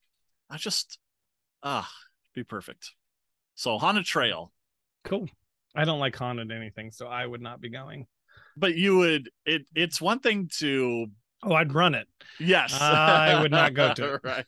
I 0.50 0.57
just, 0.57 0.99
ah, 1.62 1.88
be 2.35 2.43
perfect. 2.43 2.91
So 3.55 3.79
haunted 3.79 4.05
trail, 4.05 4.52
cool 5.05 5.29
i 5.75 5.85
don't 5.85 6.00
like 6.00 6.14
haunted 6.17 6.50
anything 6.52 6.91
so 6.91 7.07
i 7.07 7.25
would 7.25 7.41
not 7.41 7.61
be 7.61 7.69
going 7.71 8.07
but 8.56 8.75
you 8.75 8.97
would. 8.99 9.30
It 9.47 9.62
it's 9.75 10.00
one 10.00 10.21
thing 10.21 10.49
to 10.59 11.06
oh 11.44 11.54
i'd 11.54 11.73
run 11.75 11.94
it 11.94 12.06
yes. 12.38 12.73
I 12.73 13.40
would 13.40 13.50
not 13.50 13.75
go 13.75 13.92
to 13.94 14.14
it. 14.14 14.21
right. 14.23 14.47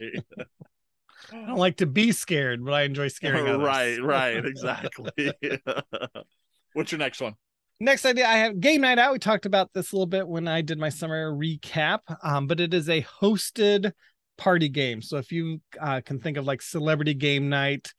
i 1.33 1.47
don't 1.47 1.57
like 1.57 1.79
to 1.79 1.87
be 1.87 2.13
scared 2.13 2.65
but 2.65 2.73
i 2.75 2.83
enjoy 2.83 3.09
scaring 3.09 3.49
others. 3.49 3.67
right. 3.67 4.03
Right. 4.03 4.45
Exactly. 4.45 5.33
What's 6.73 6.93
your 6.93 6.99
next 6.99 7.21
one? 7.21 7.35
next 7.81 8.05
idea 8.07 8.27
i 8.27 8.37
have 8.37 8.61
game 8.61 8.81
night 8.81 9.01
out 9.01 9.13
we 9.13 9.19
talked 9.19 9.47
about 9.47 9.69
this 9.75 9.91
a 9.91 9.97
little 9.97 10.07
bit 10.07 10.27
when 10.29 10.47
i 10.47 10.63
did 10.63 10.79
my 10.79 10.89
summer 10.89 11.33
recap 11.33 11.99
um, 12.23 12.47
but 12.47 12.61
it 12.61 12.73
is 12.73 12.89
a 12.89 13.03
hosted 13.03 13.91
party 14.39 14.69
game 14.69 15.03
so 15.03 15.17
if 15.17 15.33
you 15.33 15.61
uh, 15.81 16.01
can 16.05 16.21
think 16.21 16.37
of 16.37 16.47
like 16.47 16.63
celebrity 16.63 17.15
game 17.15 17.49
night 17.49 17.93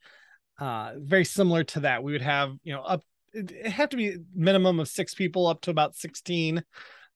uh, 0.58 0.92
very 0.96 1.26
similar 1.26 1.62
to 1.62 1.80
that 1.80 2.02
we 2.02 2.12
would 2.12 2.22
have 2.22 2.52
you 2.62 2.72
know 2.72 2.80
up 2.80 3.02
it, 3.36 3.66
have 3.66 3.90
to 3.90 3.96
be 3.96 4.16
minimum 4.34 4.80
of 4.80 4.88
six 4.88 5.14
people 5.14 5.46
up 5.46 5.60
to 5.62 5.70
about 5.70 5.94
16 5.94 6.62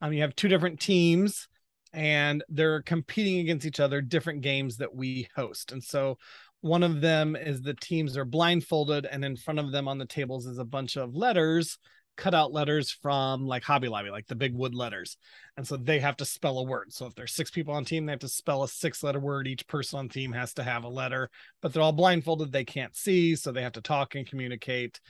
um, 0.01 0.13
you 0.13 0.23
have 0.23 0.35
two 0.37 0.49
different 0.49 0.81
teams 0.81 1.49
and 1.93 2.45
they're 2.49 2.83
competing 2.83 3.41
against 3.41 3.67
each 3.67 3.81
other 3.81 4.01
different 4.01 4.43
games 4.43 4.77
that 4.77 4.95
we 4.95 5.29
host 5.35 5.73
and 5.73 5.83
so 5.83 6.19
one 6.63 6.83
of 6.83 7.01
them 7.01 7.37
is 7.37 7.63
the 7.63 7.75
teams 7.75 8.17
are 8.17 8.25
blindfolded 8.25 9.07
and 9.07 9.25
in 9.25 9.37
front 9.37 9.59
of 9.59 9.73
them 9.73 9.89
on 9.89 9.99
the 9.99 10.07
tables 10.07 10.47
is 10.47 10.59
a 10.59 10.65
bunch 10.65 10.97
of 10.97 11.15
letters 11.15 11.79
cut 12.21 12.35
out 12.35 12.53
letters 12.53 12.91
from 12.91 13.47
like 13.47 13.65
Hobby 13.65 13.89
Lobby, 13.89 14.11
like 14.11 14.27
the 14.27 14.35
big 14.35 14.55
wood 14.55 14.75
letters. 14.75 15.17
And 15.57 15.67
so 15.67 15.77
they 15.77 15.99
have 16.01 16.19
to 16.19 16.27
spell 16.27 16.59
a 16.59 16.65
word. 16.65 16.93
So 16.93 17.07
if 17.07 17.15
there's 17.15 17.33
six 17.33 17.51
people 17.51 17.73
on 17.73 17.85
team, 17.85 18.05
they 18.05 18.13
have 18.13 18.21
to 18.21 18.29
spell 18.29 18.63
a 18.63 18.69
six 18.69 19.03
letter 19.03 19.19
word. 19.19 19.49
Each 19.49 19.67
person 19.67 19.99
on 19.99 20.09
team 20.11 20.33
has 20.33 20.53
to 20.55 20.63
have 20.63 20.85
a 20.85 20.89
letter, 20.89 21.31
but 21.63 21.73
they're 21.73 21.83
all 21.83 21.93
blindfolded. 21.93 22.53
They 22.53 22.65
can't 22.65 22.95
see. 22.95 23.35
So 23.37 23.51
they 23.51 23.63
have 23.63 23.73
to 23.73 23.81
talk 23.81 24.15
and 24.15 24.27
communicate. 24.27 25.01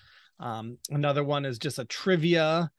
Um, 0.40 0.78
another 0.90 1.23
one 1.23 1.44
is 1.44 1.59
just 1.59 1.78
a 1.78 1.85
trivia 1.85 2.70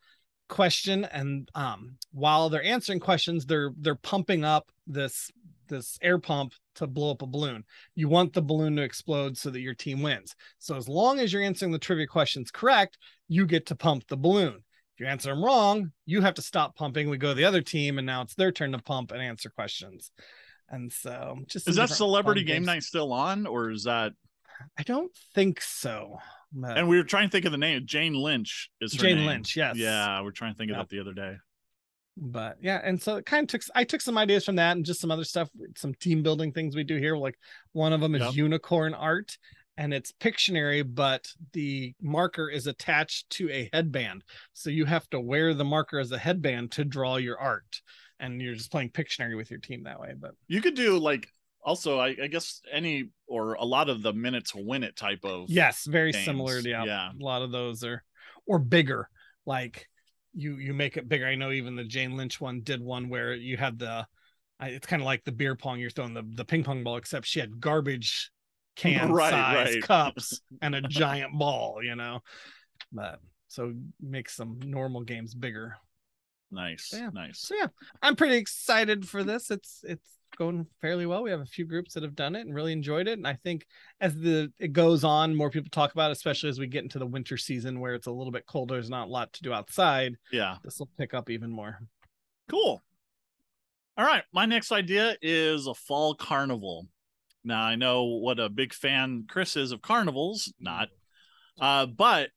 question. 0.50 1.06
And 1.06 1.50
um, 1.56 1.98
while 2.12 2.50
they're 2.50 2.64
answering 2.64 3.00
questions, 3.00 3.46
they're 3.46 3.72
they're 3.78 3.96
pumping 3.96 4.44
up 4.44 4.72
this 4.86 5.32
this 5.68 5.98
air 6.02 6.20
pump 6.20 6.54
to 6.76 6.86
blow 6.86 7.12
up 7.12 7.22
a 7.22 7.26
balloon. 7.26 7.64
You 7.96 8.10
want 8.10 8.34
the 8.34 8.42
balloon 8.42 8.76
to 8.76 8.82
explode 8.82 9.38
so 9.38 9.50
that 9.50 9.62
your 9.62 9.74
team 9.74 10.02
wins. 10.02 10.36
So 10.60 10.76
as 10.76 10.90
long 10.90 11.20
as 11.20 11.32
you're 11.32 11.42
answering 11.42 11.72
the 11.72 11.80
trivia 11.80 12.08
questions 12.08 12.52
correct, 12.52 12.98
you 13.30 13.46
get 13.46 13.68
to 13.68 13.76
pump 13.76 14.08
the 14.08 14.18
balloon. 14.18 14.64
If 14.94 15.00
you 15.00 15.08
answer 15.08 15.30
them 15.30 15.44
wrong, 15.44 15.94
you 16.06 16.22
have 16.22 16.34
to 16.34 16.42
stop 16.42 16.76
pumping. 16.76 17.10
We 17.10 17.18
go 17.18 17.30
to 17.30 17.34
the 17.34 17.46
other 17.46 17.62
team, 17.62 17.98
and 17.98 18.06
now 18.06 18.22
it's 18.22 18.36
their 18.36 18.52
turn 18.52 18.74
to 18.74 18.80
pump 18.80 19.12
and 19.12 19.22
answer 19.22 19.50
questions. 19.50 20.12
And 20.70 20.92
so, 20.92 21.40
just 21.48 21.68
Is 21.68 21.78
that 21.78 21.90
celebrity 21.90 22.44
game 22.44 22.58
games. 22.58 22.68
night 22.68 22.84
still 22.84 23.14
on, 23.14 23.48
or 23.48 23.72
is 23.72 23.86
that? 23.86 24.12
I 24.78 24.84
don't 24.84 25.12
think 25.34 25.62
so. 25.62 26.20
And 26.64 26.88
we 26.88 26.98
were 26.98 27.04
trying 27.04 27.28
to 27.28 27.32
think 27.32 27.46
of 27.46 27.52
the 27.52 27.58
name. 27.58 27.84
Jane 27.86 28.14
Lynch 28.14 28.70
is 28.82 28.94
her 28.94 29.00
Jane 29.00 29.18
name. 29.18 29.26
Lynch, 29.28 29.56
yes. 29.56 29.76
Yeah, 29.78 30.22
we're 30.22 30.32
trying 30.32 30.54
to 30.54 30.58
think 30.58 30.72
of 30.72 30.78
Yep. 30.78 30.90
that 30.90 30.96
the 30.96 31.00
other 31.02 31.14
day. 31.14 31.38
but 32.18 32.58
yeah 32.62 32.82
and 32.84 33.02
so 33.02 33.16
it 33.16 33.26
kind 33.26 33.44
of 33.46 33.48
took 33.48 33.62
i 33.74 33.86
took 33.86 34.02
some 34.02 34.18
ideas 34.18 34.44
from 34.44 34.58
that 34.58 34.76
and 34.76 34.86
just 34.86 35.00
some 35.00 35.10
other 35.12 35.24
stuff 35.24 35.50
some 35.78 35.94
team 35.94 36.22
building 36.22 36.52
things 36.52 36.76
we 36.76 36.84
do 36.84 36.98
here 36.98 37.16
like 37.16 37.36
one 37.72 37.94
of 37.94 38.02
them 38.02 38.16
is 38.16 38.22
Yep. 38.22 38.34
unicorn 38.34 38.94
art 38.94 39.38
and 39.78 39.94
it's 39.94 40.12
pictionary 40.12 40.84
but 40.86 41.26
the 41.54 41.94
marker 42.02 42.50
is 42.50 42.68
attached 42.68 43.30
to 43.30 43.50
a 43.50 43.70
headband 43.72 44.26
so 44.52 44.70
you 44.70 44.84
have 44.84 45.10
to 45.12 45.22
wear 45.22 45.54
the 45.54 45.64
marker 45.64 46.00
as 46.00 46.12
a 46.12 46.18
headband 46.18 46.74
to 46.74 46.84
draw 46.84 47.16
your 47.16 47.40
art 47.40 47.82
and 48.20 48.42
you're 48.42 48.56
just 48.56 48.72
playing 48.74 48.90
pictionary 48.90 49.38
with 49.38 49.50
your 49.50 49.62
team 49.62 49.84
that 49.84 50.00
way 50.00 50.14
but 50.20 50.32
You 50.50 50.62
could 50.62 50.76
do 50.76 50.98
like 51.00 51.30
also, 51.64 52.00
I, 52.00 52.16
I 52.24 52.28
guess 52.28 52.62
any 52.72 53.10
or 53.28 53.54
a 53.54 53.64
lot 53.64 53.90
of 53.90 54.02
the 54.02 54.14
minute 54.14 54.46
to 54.48 54.58
win 54.64 54.84
it 54.84 54.96
type 54.96 55.24
of. 55.24 55.50
yes 55.50 55.86
very 55.86 56.12
games. 56.12 56.26
similar 56.26 56.60
yeah, 56.60 56.84
Yeah. 56.86 57.12
a 57.12 57.24
lot 57.24 57.42
of 57.42 57.52
those 57.52 57.84
are 57.84 58.04
or 58.48 58.60
bigger 58.60 59.10
like 59.46 59.88
you 60.34 60.56
you 60.58 60.74
make 60.74 60.98
it 60.98 61.08
bigger 61.10 61.28
i 61.28 61.36
know 61.36 61.52
even 61.52 61.76
the 61.76 61.84
jane 61.84 62.16
lynch 62.18 62.40
one 62.42 62.62
did 62.62 62.82
one 62.82 63.10
where 63.10 63.34
you 63.34 63.58
had 63.58 63.78
the 63.80 64.06
it's 64.62 64.88
kind 64.88 65.02
of 65.02 65.06
like 65.06 65.24
the 65.24 65.32
beer 65.32 65.56
pong 65.56 65.80
you're 65.80 65.90
throwing 65.90 66.14
the, 66.14 66.24
the 66.36 66.46
ping 66.46 66.64
pong 66.64 66.84
ball 66.84 66.98
except 66.98 67.26
she 67.26 67.40
had 67.40 67.60
garbage 67.60 68.32
can 68.76 69.12
Right, 69.12 69.32
size 69.32 69.74
right. 69.76 69.84
cups 69.84 70.42
and 70.62 70.74
a 70.76 70.82
giant 70.82 71.38
ball 71.38 71.80
you 71.84 71.96
know 71.96 72.20
but 72.92 73.20
so 73.48 73.74
make 74.00 74.30
some 74.30 74.60
normal 74.64 75.02
games 75.02 75.34
bigger 75.34 75.76
Nice. 76.52 76.90
Yeah. 76.94 77.10
Nice. 77.14 77.40
so 77.40 77.56
yeah 77.56 77.68
i'm 78.02 78.16
pretty 78.16 78.36
excited 78.36 79.08
for 79.08 79.24
this 79.24 79.50
it's 79.52 79.84
it's 79.88 80.06
going 80.38 80.66
fairly 80.82 81.06
well 81.06 81.24
we 81.24 81.30
have 81.32 81.42
a 81.42 81.46
few 81.46 81.66
groups 81.66 81.94
that 81.94 82.04
have 82.04 82.16
done 82.16 82.36
it 82.36 82.42
and 82.46 82.54
really 82.56 82.72
enjoyed 82.72 83.08
it 83.08 83.18
and 83.18 83.28
i 83.28 83.34
think 83.44 83.66
as 84.00 84.16
the 84.16 84.52
it 84.60 84.72
goes 84.74 85.04
on 85.04 85.36
more 85.36 85.50
people 85.50 85.70
talk 85.70 85.92
about 85.94 86.10
it 86.10 86.18
especially 86.18 86.50
as 86.50 86.60
we 86.60 86.68
get 86.68 86.84
into 86.84 87.00
the 87.00 87.06
winter 87.06 87.38
season 87.38 87.80
where 87.80 87.94
it's 87.94 88.08
a 88.08 88.12
little 88.12 88.32
bit 88.32 88.46
colder 88.46 88.76
there's 88.76 88.90
not 88.90 89.08
a 89.08 89.12
lot 89.12 89.32
to 89.34 89.44
do 89.44 89.54
outside 89.54 90.16
Yeah. 90.32 90.56
this 90.64 90.80
will 90.80 90.90
pick 90.98 91.14
up 91.14 91.30
even 91.30 91.50
more 91.52 91.80
Cool. 92.50 92.82
All 93.98 94.06
right. 94.06 94.24
My 94.34 94.46
next 94.46 94.74
idea 94.74 95.16
is 95.22 95.68
a 95.68 95.74
fall 95.74 96.16
carnival. 96.16 96.88
Now 97.46 97.62
I 97.64 97.76
know 97.76 98.04
what 98.04 98.40
a 98.42 98.50
big 98.50 98.74
fan 98.74 99.26
Chris 99.30 99.56
is 99.56 99.72
of 99.72 99.82
carnivals, 99.82 100.52
not. 100.60 100.90
Uh, 101.60 101.86
but 101.86 102.30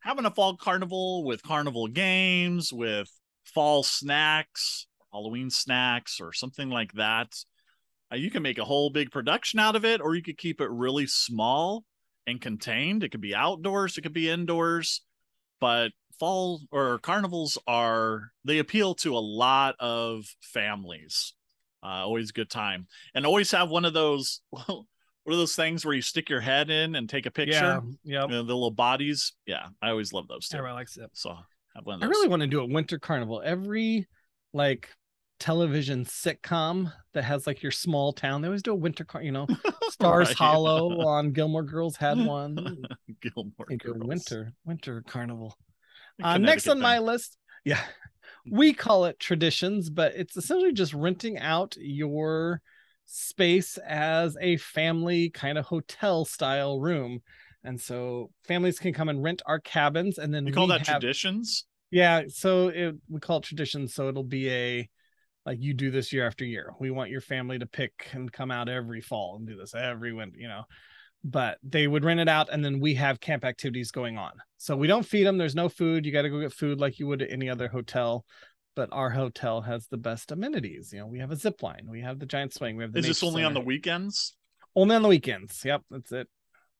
having 0.00 0.24
a 0.24 0.30
fall 0.32 0.56
carnival 0.56 1.22
with 1.24 1.42
carnival 1.44 1.86
games, 1.86 2.72
with 2.72 3.08
fall 3.46 3.82
snacks, 3.82 4.86
Halloween 5.12 5.50
snacks, 5.50 6.20
or 6.20 6.32
something 6.32 6.68
like 6.68 6.92
that, 6.92 7.34
uh, 8.12 8.16
you 8.16 8.30
can 8.30 8.42
make 8.42 8.58
a 8.58 8.64
whole 8.64 8.90
big 8.90 9.10
production 9.10 9.58
out 9.58 9.76
of 9.76 9.84
it, 9.84 10.00
or 10.00 10.14
you 10.14 10.22
could 10.22 10.38
keep 10.38 10.60
it 10.60 10.70
really 10.70 11.06
small 11.06 11.84
and 12.26 12.40
contained. 12.40 13.02
It 13.02 13.10
could 13.10 13.20
be 13.20 13.34
outdoors, 13.34 13.96
it 13.96 14.02
could 14.02 14.12
be 14.12 14.30
indoors, 14.30 15.02
but 15.60 15.92
fall 16.18 16.60
or 16.70 16.98
carnivals 16.98 17.58
are 17.66 18.30
they 18.44 18.58
appeal 18.58 18.94
to 18.96 19.16
a 19.16 19.18
lot 19.20 19.74
of 19.80 20.24
families. 20.40 21.34
Uh, 21.82 22.04
always 22.04 22.30
a 22.30 22.32
good 22.32 22.50
time, 22.50 22.86
and 23.14 23.24
always 23.26 23.50
have 23.52 23.70
one 23.70 23.84
of 23.84 23.92
those. 23.92 24.40
What 25.26 25.32
are 25.34 25.38
those 25.38 25.56
things 25.56 25.84
where 25.84 25.92
you 25.92 26.02
stick 26.02 26.30
your 26.30 26.40
head 26.40 26.70
in 26.70 26.94
and 26.94 27.08
take 27.08 27.26
a 27.26 27.32
picture? 27.32 27.56
yeah 28.04 28.22
Uh, 28.26 28.28
the 28.28 28.42
little 28.44 28.70
bodies. 28.70 29.32
Yeah, 29.44 29.66
I 29.82 29.90
always 29.90 30.12
love 30.12 30.28
those 30.28 30.46
too. 30.46 30.58
everybody 30.58 30.76
likes 30.76 30.96
it 30.98 31.10
So 31.14 31.30
one 31.30 31.38
of 31.38 31.44
i 32.00 32.06
really 32.06 32.28
want 32.28 32.40
to 32.40 32.46
do 32.46 32.60
a 32.60 32.66
winter 32.66 32.98
carnival 32.98 33.42
every 33.44 34.06
like 34.52 34.88
television 35.38 36.04
sitcom 36.04 36.90
that 37.12 37.22
has 37.22 37.46
like 37.46 37.62
your 37.62 37.72
small 37.72 38.12
town 38.12 38.40
they 38.40 38.48
always 38.48 38.62
do 38.62 38.72
a 38.72 38.74
winter 38.74 39.04
car 39.04 39.22
you 39.22 39.32
know 39.32 39.46
stars 39.90 40.28
Right. 40.28 40.36
hollow 40.36 41.00
on 41.00 41.32
gilmore 41.32 41.62
girls 41.62 41.96
had 41.96 42.16
one 42.18 42.88
Gilmore 43.20 43.66
They 43.68 43.76
do 43.76 43.90
a 43.90 43.94
Girls. 43.94 44.08
winter 44.08 44.52
winter 44.64 45.04
carnival 45.06 45.56
Uh, 46.22 46.38
next 46.38 46.68
on 46.68 46.80
my 46.80 46.98
list, 46.98 47.36
yeah, 47.64 47.80
we 48.50 48.72
call 48.72 49.04
it 49.04 49.18
traditions, 49.18 49.90
but 49.90 50.14
it's 50.16 50.36
essentially 50.36 50.72
just 50.72 50.94
renting 50.94 51.38
out 51.38 51.76
your 51.78 52.60
space 53.04 53.76
as 53.86 54.36
a 54.40 54.56
family 54.56 55.30
kind 55.30 55.58
of 55.58 55.64
hotel 55.66 56.24
style 56.24 56.80
room. 56.80 57.20
And 57.66 57.80
so 57.80 58.30
families 58.46 58.78
can 58.78 58.92
come 58.92 59.08
and 59.08 59.22
rent 59.22 59.42
our 59.46 59.60
cabins, 59.60 60.18
and 60.18 60.32
then 60.32 60.46
You 60.46 60.52
call 60.52 60.66
that 60.68 60.86
have, 60.86 61.00
traditions? 61.00 61.66
yeah. 61.90 62.22
So 62.28 62.68
it, 62.68 62.94
we 63.08 63.20
call 63.20 63.38
it 63.38 63.44
traditions. 63.44 63.92
So 63.94 64.08
it'll 64.08 64.22
be 64.24 64.48
a 64.50 64.88
like 65.44 65.58
you 65.60 65.74
do 65.74 65.90
this 65.90 66.12
year 66.12 66.26
after 66.26 66.44
year. 66.44 66.72
We 66.80 66.90
want 66.90 67.10
your 67.10 67.20
family 67.20 67.58
to 67.58 67.66
pick 67.66 68.08
and 68.12 68.32
come 68.32 68.50
out 68.50 68.68
every 68.68 69.00
fall 69.00 69.36
and 69.36 69.46
do 69.46 69.56
this 69.56 69.74
every 69.74 70.12
winter, 70.12 70.38
you 70.38 70.48
know. 70.48 70.64
But 71.24 71.58
they 71.62 71.86
would 71.88 72.04
rent 72.04 72.20
it 72.20 72.28
out, 72.28 72.48
and 72.52 72.64
then 72.64 72.78
we 72.80 72.94
have 72.94 73.18
camp 73.20 73.44
activities 73.44 73.90
going 73.90 74.16
on. 74.16 74.32
So 74.58 74.76
we 74.76 74.86
don't 74.86 75.04
feed 75.06 75.24
them. 75.26 75.38
There's 75.38 75.54
no 75.56 75.68
food. 75.68 76.06
You 76.06 76.12
got 76.12 76.22
to 76.22 76.30
go 76.30 76.40
get 76.40 76.52
food 76.52 76.80
like 76.80 76.98
you 76.98 77.06
would 77.08 77.22
at 77.22 77.30
any 77.32 77.48
other 77.50 77.66
hotel. 77.68 78.24
But 78.76 78.90
our 78.92 79.10
hotel 79.10 79.62
has 79.62 79.86
the 79.88 79.96
best 79.96 80.30
amenities. 80.32 80.92
You 80.92 81.00
know, 81.00 81.06
we 81.06 81.18
have 81.20 81.30
a 81.32 81.36
zip 81.36 81.62
line, 81.62 81.86
we 81.88 82.02
have 82.02 82.18
the 82.18 82.26
giant 82.26 82.52
swing, 82.52 82.76
we 82.76 82.84
have 82.84 82.92
the. 82.92 82.98
Is 83.00 83.06
this 83.06 83.22
only 83.22 83.42
on 83.42 83.54
the 83.54 83.60
weekends? 83.60 84.34
only 84.76 84.94
on 84.94 85.02
the 85.02 85.08
weekends? 85.08 85.64
Yep, 85.64 85.82
that's 85.90 86.12
it. 86.12 86.28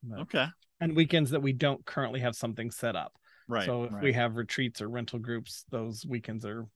But- 0.02 0.20
Okay. 0.20 0.46
And 0.80 0.94
weekends 0.96 1.30
that 1.30 1.42
we 1.42 1.52
don't 1.52 1.84
currently 1.86 2.20
have 2.20 2.36
something 2.36 2.70
set 2.70 2.96
up. 2.96 3.12
Right. 3.48 3.64
So 3.64 3.84
if 3.84 3.92
right. 3.92 4.02
we 4.02 4.12
have 4.12 4.36
retreats 4.36 4.82
or 4.82 4.88
rental 4.88 5.18
groups, 5.18 5.64
those 5.70 6.04
weekends 6.06 6.44
are 6.44 6.66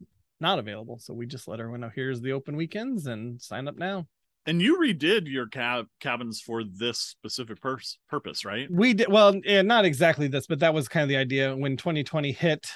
not 0.40 0.58
available. 0.58 0.98
So 0.98 1.12
we 1.12 1.26
just 1.26 1.48
let 1.48 1.60
everyone 1.60 1.80
know 1.80 1.90
here's 1.94 2.20
the 2.20 2.32
open 2.32 2.56
weekends 2.56 3.06
and 3.06 3.40
sign 3.42 3.68
up 3.68 3.76
now. 3.76 4.06
and 4.46 4.62
you 4.62 4.78
redid 4.78 5.26
your 5.26 5.46
cab 5.48 5.86
cabins 6.00 6.40
for 6.40 6.62
this 6.64 6.98
specific 6.98 7.60
pers- 7.60 7.98
purpose, 8.08 8.44
right? 8.44 8.68
We 8.70 8.94
did 8.94 9.08
well, 9.12 9.34
yeah, 9.44 9.60
not 9.62 9.84
exactly 9.84 10.28
this, 10.28 10.46
but 10.46 10.60
that 10.60 10.72
was 10.72 10.88
kind 10.88 11.02
of 11.02 11.08
the 11.10 11.16
idea 11.18 11.54
when 11.54 11.76
2020 11.76 12.32
hit 12.32 12.66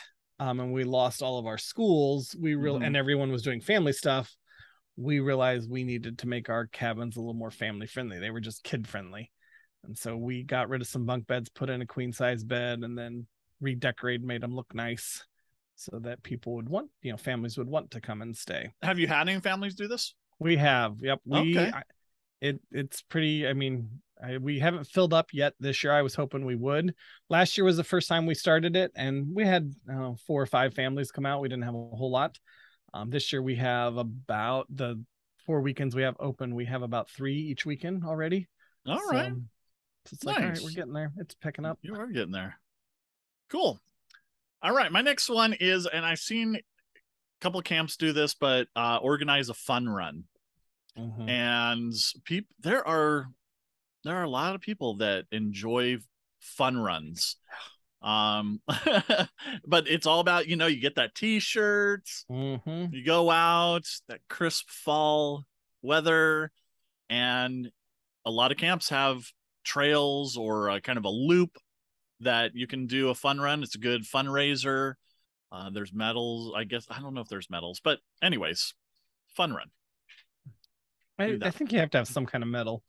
um, 0.40 0.60
and 0.60 0.72
we 0.74 0.84
lost 0.84 1.22
all 1.22 1.38
of 1.38 1.46
our 1.46 1.56
schools. 1.58 2.36
We 2.38 2.54
real 2.54 2.78
Mhm. 2.80 2.86
and 2.88 2.96
everyone 2.96 3.32
was 3.32 3.42
doing 3.42 3.60
family 3.62 3.92
stuff. 3.92 4.36
We 4.96 5.20
realized 5.20 5.70
we 5.70 5.84
needed 5.84 6.18
to 6.18 6.28
make 6.28 6.50
our 6.50 6.66
cabins 6.66 7.16
a 7.16 7.20
little 7.20 7.32
more 7.34 7.50
family 7.50 7.86
friendly. 7.86 8.18
They 8.18 8.30
were 8.30 8.40
just 8.40 8.62
kid 8.62 8.86
friendly. 8.86 9.30
And 9.86 9.96
so 9.96 10.16
we 10.16 10.42
got 10.42 10.68
rid 10.68 10.80
of 10.80 10.88
some 10.88 11.04
bunk 11.04 11.26
beds, 11.26 11.48
put 11.48 11.70
in 11.70 11.82
a 11.82 11.86
queen 11.86 12.12
size 12.12 12.44
bed, 12.44 12.80
and 12.80 12.96
then 12.96 13.26
redecorated, 13.60 14.24
made 14.24 14.42
them 14.42 14.54
look 14.54 14.74
nice 14.74 15.24
so 15.76 15.98
that 16.00 16.22
people 16.22 16.54
would 16.54 16.68
want, 16.68 16.90
you 17.02 17.10
know, 17.10 17.16
families 17.16 17.58
would 17.58 17.68
want 17.68 17.90
to 17.90 18.00
come 18.00 18.22
and 18.22 18.36
stay. 18.36 18.72
Have 18.82 18.98
you 18.98 19.06
had 19.06 19.28
any 19.28 19.40
families 19.40 19.74
do 19.74 19.88
this? 19.88 20.14
We 20.38 20.56
have, 20.56 20.96
yep. 21.00 21.20
We, 21.24 21.58
Okay. 21.58 21.70
I, 21.72 21.82
it 22.40 22.60
it's 22.70 23.02
pretty. 23.02 23.48
I 23.48 23.52
mean, 23.54 23.88
I, 24.22 24.38
we 24.38 24.58
haven't 24.58 24.86
filled 24.86 25.14
up 25.14 25.28
yet 25.32 25.54
this 25.60 25.82
year. 25.82 25.92
I 25.92 26.02
was 26.02 26.14
hoping 26.14 26.44
we 26.44 26.56
would. 26.56 26.94
Last 27.30 27.56
year 27.56 27.64
was 27.64 27.76
the 27.76 27.84
first 27.84 28.08
time 28.08 28.26
we 28.26 28.34
started 28.34 28.76
it, 28.76 28.92
and 28.94 29.34
we 29.34 29.44
had 29.44 29.72
know, 29.86 30.16
four 30.26 30.42
or 30.42 30.46
five 30.46 30.74
families 30.74 31.10
come 31.10 31.26
out. 31.26 31.40
We 31.40 31.48
didn't 31.48 31.64
have 31.64 31.74
a 31.74 31.96
whole 31.96 32.10
lot. 32.10 32.38
Um, 32.92 33.10
this 33.10 33.32
year 33.32 33.42
we 33.42 33.56
have 33.56 33.96
about 33.96 34.66
the 34.68 35.02
four 35.46 35.60
weekends 35.60 35.94
we 35.94 36.02
have 36.02 36.16
open. 36.20 36.54
We 36.54 36.66
have 36.66 36.82
about 36.82 37.08
three 37.08 37.36
each 37.36 37.64
weekend 37.64 38.04
already. 38.04 38.48
All 38.86 39.00
right, 39.10 39.32
So 40.06 40.14
it's 40.14 40.24
like 40.24 40.38
all 40.40 40.48
right, 40.48 40.60
we're 40.62 40.70
getting 40.70 40.92
there. 40.92 41.12
It's 41.18 41.34
picking 41.34 41.64
up. 41.64 41.78
You 41.82 41.94
are 41.96 42.06
getting 42.08 42.32
there. 42.32 42.58
Cool. 43.50 43.80
All 44.62 44.74
right. 44.74 44.92
My 44.92 45.00
next 45.00 45.28
one 45.28 45.54
is, 45.54 45.86
and 45.86 46.04
I've 46.04 46.18
seen 46.18 46.56
a 46.56 46.60
couple 47.40 47.58
of 47.58 47.64
camps 47.64 47.96
do 47.96 48.12
this, 48.12 48.34
but 48.34 48.68
uh, 48.76 48.98
organize 49.00 49.48
a 49.48 49.54
fun 49.54 49.88
run. 49.88 50.24
Mhm. 50.98 51.28
And 51.28 51.92
people, 52.24 52.54
there 52.60 52.86
are, 52.86 53.26
there 54.04 54.16
are 54.16 54.22
a 54.24 54.30
lot 54.30 54.54
of 54.54 54.60
people 54.60 54.98
that 54.98 55.24
enjoy 55.32 55.98
fun 56.40 56.76
runs. 56.78 57.36
Um, 58.02 58.60
but 59.66 59.88
it's 59.88 60.06
all 60.06 60.20
about, 60.20 60.46
you 60.46 60.56
know, 60.56 60.66
you 60.66 60.78
get 60.78 60.96
that 60.96 61.14
t-shirt, 61.14 62.02
Mhm. 62.30 62.92
you 62.92 63.02
go 63.02 63.30
out, 63.30 63.86
that 64.08 64.20
crisp 64.28 64.68
fall 64.68 65.44
weather, 65.80 66.52
and 67.08 67.72
a 68.26 68.30
lot 68.30 68.52
of 68.52 68.58
camps 68.58 68.90
have 68.90 69.24
trails 69.64 70.36
or 70.36 70.68
a 70.68 70.80
kind 70.80 70.98
of 70.98 71.04
a 71.04 71.10
loop 71.10 71.56
that 72.20 72.52
you 72.54 72.66
can 72.66 72.86
do 72.86 73.08
a 73.08 73.14
fun 73.14 73.40
run. 73.40 73.62
It's 73.62 73.74
a 73.74 73.78
good 73.78 74.02
fundraiser. 74.04 74.94
Uh, 75.50 75.70
there's 75.70 75.92
medals. 75.92 76.52
I 76.56 76.64
guess 76.64 76.86
I 76.90 77.00
don't 77.00 77.14
know 77.14 77.20
if 77.20 77.28
there's 77.28 77.50
medals, 77.50 77.80
but 77.82 77.98
anyways, 78.22 78.74
fun 79.36 79.52
run. 79.52 79.70
I, 81.18 81.38
I 81.42 81.50
think 81.50 81.72
you 81.72 81.78
have 81.78 81.90
to 81.90 81.98
have 81.98 82.08
some 82.08 82.26
kind 82.26 82.42
of 82.42 82.48
medal. 82.50 82.82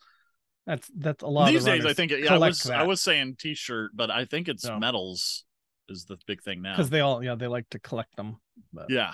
That's 0.66 0.90
that's 0.98 1.22
a 1.24 1.28
lot. 1.28 1.50
These 1.52 1.66
days, 1.66 1.86
I 1.86 1.94
think 1.94 2.12
yeah, 2.12 2.34
I 2.34 2.38
was 2.40 2.68
I 2.70 2.84
was 2.84 3.02
saying 3.02 3.36
t-shirt, 3.40 3.92
but 3.94 4.10
I 4.10 4.26
think 4.26 4.48
it's 4.48 4.66
No. 4.66 4.80
medals 4.80 5.44
is 5.90 6.06
the 6.06 6.18
big 6.26 6.42
thing 6.42 6.64
now. 6.64 6.74
because 6.74 6.90
they 6.90 7.02
all 7.02 7.24
yeah 7.24 7.36
they 7.36 7.46
like 7.48 7.70
to 7.70 7.80
collect 7.80 8.16
them. 8.16 8.38
But. 8.74 8.90
yeah, 8.90 9.14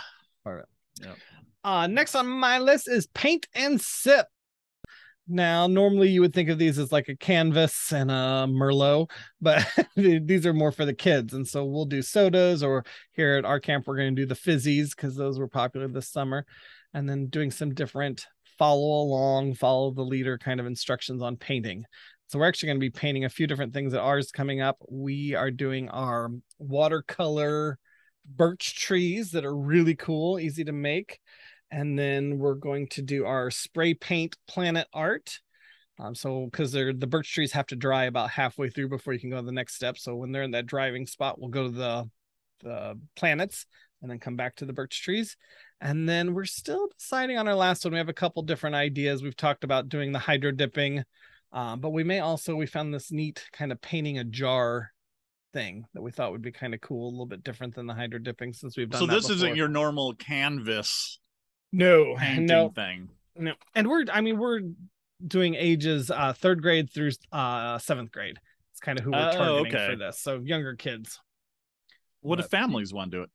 Uh, 1.64 1.88
next 1.88 2.16
on 2.16 2.28
my 2.28 2.60
list 2.60 2.88
is 2.88 3.08
paint 3.08 3.48
and 3.54 3.82
sip. 3.82 4.28
Now, 5.34 5.66
normally 5.66 6.10
you 6.10 6.20
would 6.20 6.34
think 6.34 6.50
of 6.50 6.58
these 6.58 6.78
as 6.78 6.92
like 6.92 7.08
a 7.08 7.16
canvas 7.16 7.94
and 7.94 8.12
a 8.12 8.46
Merlot, 8.50 9.10
but 9.40 9.66
these 9.96 10.46
are 10.46 10.54
more 10.54 10.74
for 10.74 10.84
the 10.84 10.94
kids. 10.94 11.34
And 11.34 11.48
so 11.48 11.64
we'll 11.64 11.86
do 11.86 12.02
sodas, 12.02 12.62
or 12.62 12.84
here 13.14 13.38
at 13.38 13.46
our 13.46 13.62
camp, 13.62 13.88
we're 13.88 13.96
going 13.96 14.14
to 14.14 14.22
do 14.22 14.26
the 14.26 14.36
fizzies 14.36 14.90
because 14.90 15.16
those 15.16 15.40
were 15.40 15.48
popular 15.48 15.88
this 15.88 16.10
summer. 16.10 16.46
And 16.94 17.08
then 17.08 17.28
doing 17.28 17.50
some 17.50 17.74
different 17.74 18.26
follow 18.58 19.04
along, 19.04 19.54
follow 19.54 19.92
the 19.92 20.02
leader 20.02 20.38
kind 20.38 20.60
of 20.60 20.66
instructions 20.66 21.22
on 21.22 21.38
painting. 21.38 21.86
So 22.28 22.38
we're 22.38 22.50
actually 22.50 22.68
going 22.68 22.82
to 22.82 22.86
be 22.86 22.90
painting 22.90 23.24
a 23.24 23.30
few 23.30 23.48
different 23.48 23.74
things 23.74 23.94
at 23.94 24.02
ours 24.02 24.32
coming 24.32 24.60
up. 24.60 24.80
We 24.90 25.34
are 25.34 25.50
doing 25.50 25.88
our 25.90 26.30
watercolor 26.60 27.80
birch 28.26 28.76
trees 28.76 29.32
that 29.32 29.46
are 29.46 29.56
really 29.56 29.96
cool, 29.96 30.40
easy 30.40 30.66
to 30.66 30.74
make. 30.74 31.22
And 31.72 31.98
then 31.98 32.38
we're 32.38 32.56
going 32.56 32.88
to 32.90 33.02
do 33.02 33.26
our 33.26 33.50
spray 33.50 33.94
paint 33.94 34.36
planet 34.48 34.88
art. 34.94 35.40
Um, 36.00 36.16
so 36.16 36.46
because 36.46 36.72
they're 36.72 36.94
the 36.94 37.08
birch 37.08 37.34
trees 37.34 37.52
have 37.54 37.68
to 37.68 37.76
dry 37.76 38.06
about 38.06 38.30
halfway 38.30 38.70
through 38.70 38.90
before 38.90 39.14
you 39.14 39.20
can 39.20 39.30
go 39.30 39.38
to 39.38 39.46
the 39.46 39.52
next 39.52 39.76
step. 39.76 39.98
So 39.98 40.16
when 40.16 40.32
they're 40.32 40.44
in 40.44 40.52
that 40.52 40.66
driving 40.66 41.06
spot, 41.06 41.40
we'll 41.40 41.50
go 41.50 41.64
to 41.64 41.72
the 41.72 42.10
the 42.64 43.00
planets 43.16 43.66
and 44.02 44.10
then 44.10 44.20
come 44.20 44.36
back 44.36 44.56
to 44.56 44.66
the 44.66 44.74
birch 44.74 45.04
trees. 45.04 45.38
And 45.80 46.08
then 46.08 46.34
we're 46.34 46.46
still 46.46 46.90
deciding 46.98 47.38
on 47.38 47.48
our 47.48 47.56
last 47.56 47.84
one. 47.86 47.94
We 47.94 48.00
have 48.00 48.10
a 48.10 48.14
couple 48.14 48.42
different 48.44 48.76
ideas. 48.76 49.24
We've 49.24 49.36
talked 49.36 49.64
about 49.64 49.90
doing 49.90 50.12
the 50.12 50.20
hydro 50.20 50.52
dipping, 50.52 51.04
um, 51.52 51.80
but 51.80 51.92
we 51.92 52.04
may 52.04 52.20
also 52.20 52.56
we 52.56 52.66
found 52.66 52.94
this 52.94 53.12
neat 53.12 53.48
kind 53.52 53.72
of 53.72 53.82
painting 53.82 54.18
a 54.18 54.24
jar 54.24 54.92
thing 55.54 55.86
that 55.94 56.02
we 56.02 56.12
thought 56.12 56.32
would 56.32 56.42
be 56.42 56.52
kind 56.52 56.74
of 56.74 56.82
cool, 56.82 57.10
a 57.10 57.12
little 57.12 57.26
bit 57.26 57.44
different 57.44 57.76
than 57.76 57.88
the 57.88 57.94
hydro 57.94 58.20
dipping 58.20 58.54
since 58.54 58.78
we've 58.78 58.90
done. 58.90 59.02
So 59.02 59.08
this 59.08 59.30
isn't 59.30 59.56
your 59.56 59.68
normal 59.68 60.14
canvas 60.16 61.20
no 61.72 62.16
no 62.40 62.70
thing. 62.70 63.10
no, 63.36 63.54
and 63.76 63.88
we're 63.88 64.06
I 64.12 64.22
mean 64.22 64.38
we're 64.38 64.62
doing 65.26 65.56
ages 65.56 66.10
uh 66.12 66.34
third 66.34 66.62
grade 66.62 66.90
through 66.92 67.12
uh 67.32 67.78
seventh 67.78 68.12
grade. 68.12 68.38
It's 68.72 68.80
kind 68.80 68.98
of 69.00 69.06
who 69.06 69.12
we're 69.12 69.30
Oh, 69.34 69.38
targeting 69.38 69.76
okay. 69.76 69.90
for 69.92 69.96
this. 69.98 70.20
So 70.20 70.40
younger 70.40 70.76
kids. 70.76 71.20
What 72.22 72.40
if 72.40 72.48
families 72.48 72.94
want 72.94 73.12
to 73.12 73.18
do 73.18 73.24
it? 73.24 73.30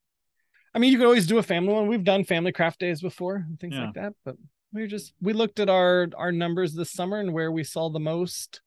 I 0.75 0.79
mean, 0.79 0.93
you 0.93 0.99
could 0.99 1.07
always 1.07 1.27
do 1.27 1.39
a 1.39 1.43
family 1.43 1.73
one. 1.73 1.87
We've 1.89 2.05
done 2.05 2.25
family 2.25 2.53
craft 2.53 2.81
days 2.81 3.01
before 3.01 3.37
and 3.37 3.59
things 3.59 3.75
Yeah. 3.75 3.87
like 3.87 3.95
that, 3.95 4.13
but 4.25 4.37
we 4.73 4.87
just 4.87 5.15
we 5.21 5.33
looked 5.33 5.59
at 5.61 5.69
our 5.71 6.09
our 6.17 6.33
numbers 6.33 6.75
this 6.75 6.91
summer 6.93 7.19
and 7.19 7.33
where 7.33 7.51
we 7.51 7.65
saw 7.65 7.89
the 7.89 7.99
most 8.01 8.61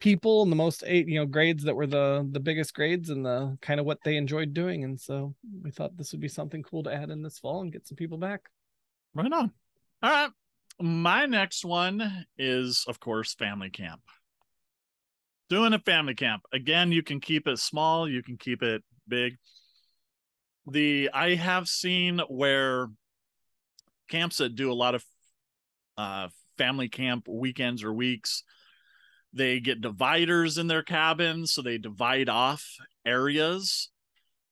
people 0.00 0.42
and 0.42 0.52
the 0.52 0.56
most 0.56 0.84
eight 0.86 1.08
you 1.08 1.18
know 1.18 1.24
grades 1.26 1.64
that 1.64 1.74
were 1.74 1.86
the 1.86 2.26
the 2.32 2.40
biggest 2.40 2.74
grades 2.74 3.08
and 3.10 3.24
the 3.24 3.56
kind 3.62 3.80
of 3.80 3.86
what 3.86 3.98
they 4.04 4.16
enjoyed 4.16 4.52
doing 4.52 4.84
and 4.84 5.00
so 5.00 5.34
we 5.62 5.70
thought 5.70 5.96
this 5.96 6.12
would 6.12 6.20
be 6.20 6.28
something 6.28 6.62
cool 6.62 6.82
to 6.82 6.92
add 6.92 7.10
in 7.10 7.22
this 7.22 7.38
fall 7.38 7.62
and 7.62 7.72
get 7.72 7.86
some 7.86 7.96
people 7.96 8.18
back 8.18 8.42
Right 9.14 9.32
on. 9.32 9.52
All 10.02 10.10
right. 10.10 10.30
My 10.80 11.26
next 11.26 11.64
one 11.64 12.26
is, 12.36 12.84
of 12.88 12.98
course, 12.98 13.34
family 13.34 13.70
camp. 13.70 14.00
Doing 15.48 15.72
a 15.72 15.78
family 15.78 16.14
camp. 16.14 16.42
Again, 16.52 16.90
you 16.90 17.02
can 17.02 17.20
keep 17.20 17.46
it 17.46 17.58
small, 17.58 18.08
you 18.08 18.22
can 18.22 18.36
keep 18.36 18.62
it 18.62 18.82
big. 19.06 19.36
The 20.66 21.10
I 21.12 21.34
have 21.36 21.68
seen 21.68 22.20
where 22.28 22.88
camps 24.08 24.38
that 24.38 24.56
do 24.56 24.72
a 24.72 24.74
lot 24.74 24.94
of 24.94 25.04
uh 25.96 26.28
family 26.58 26.88
camp 26.88 27.28
weekends 27.28 27.84
or 27.84 27.92
weeks, 27.92 28.42
they 29.32 29.60
get 29.60 29.80
dividers 29.80 30.58
in 30.58 30.66
their 30.66 30.82
cabins, 30.82 31.52
so 31.52 31.62
they 31.62 31.78
divide 31.78 32.28
off 32.28 32.64
areas 33.06 33.90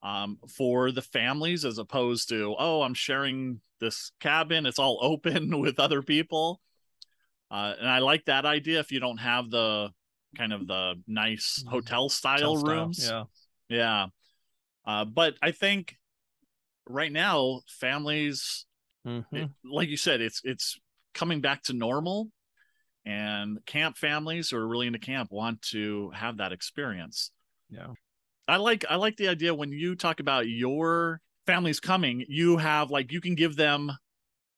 um, 0.02 0.38
for 0.48 0.90
the 0.90 1.02
families 1.02 1.64
as 1.64 1.78
opposed 1.78 2.28
to 2.28 2.54
oh 2.58 2.82
i'm 2.82 2.94
sharing 2.94 3.60
this 3.80 4.12
cabin. 4.20 4.66
It's 4.66 4.78
all 4.78 4.98
open 5.02 5.60
with 5.60 5.78
other 5.80 6.02
people. 6.02 6.60
Uh, 7.50 7.74
and 7.78 7.88
i 7.88 7.98
like 7.98 8.24
that 8.26 8.44
idea 8.46 8.80
if 8.80 8.90
you 8.92 9.00
don't 9.00 9.18
have 9.18 9.50
the 9.50 9.90
kind 10.38 10.52
of 10.52 10.66
the 10.66 10.94
nice 11.06 11.64
hotel 11.68 12.08
style 12.08 12.38
Hotel 12.38 12.56
style, 12.56 12.76
rooms. 12.76 13.06
yeah. 13.08 13.24
Yeah. 13.68 14.06
Uh, 14.86 15.04
but 15.04 15.34
i 15.42 15.50
think 15.52 15.96
right 16.88 17.12
now 17.12 17.60
families 17.68 18.66
Mhm. 19.06 19.24
it- 19.32 19.50
like 19.64 19.88
you 19.88 19.96
said 19.96 20.20
it's 20.20 20.40
it's 20.44 20.78
coming 21.14 21.40
back 21.40 21.62
to 21.64 21.72
normal. 21.72 22.30
And 23.04 23.58
camp 23.66 23.96
families 23.98 24.50
who 24.50 24.56
are 24.58 24.66
really 24.66 24.86
into 24.86 25.00
camp 25.00 25.32
want 25.32 25.60
to 25.72 26.10
have 26.14 26.36
that 26.36 26.52
experience. 26.52 27.32
Yeah 27.68 27.88
I 28.48 28.56
like 28.56 28.84
I 28.88 28.96
like 28.96 29.16
the 29.16 29.28
idea 29.28 29.54
when 29.54 29.72
you 29.72 29.94
talk 29.94 30.20
about 30.20 30.48
your 30.48 31.20
family's 31.46 31.80
coming, 31.80 32.24
you 32.28 32.56
have 32.56 32.90
like 32.90 33.12
you 33.12 33.20
can 33.20 33.34
give 33.34 33.56
them 33.56 33.92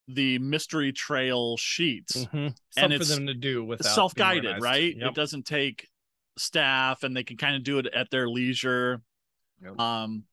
the 0.08 0.38
mystery 0.38 0.92
trail 0.92 1.56
sheets. 1.56 2.26
Mhm. 2.26 2.54
Something 2.70 2.98
for 2.98 3.04
them 3.04 3.26
to 3.26 3.34
do 3.34 3.64
with 3.64 3.84
Self-guided, 3.84 4.60
right? 4.60 4.94
Yep. 4.96 5.08
It 5.08 5.14
doesn't 5.14 5.46
take 5.46 5.88
staff 6.36 7.02
and 7.02 7.16
they 7.16 7.24
can 7.24 7.36
kind 7.36 7.56
of 7.56 7.62
do 7.62 7.78
it 7.78 7.86
at 7.86 8.10
their 8.10 8.28
leisure. 8.28 9.02
Yep. 9.62 9.78
Um 9.78 10.24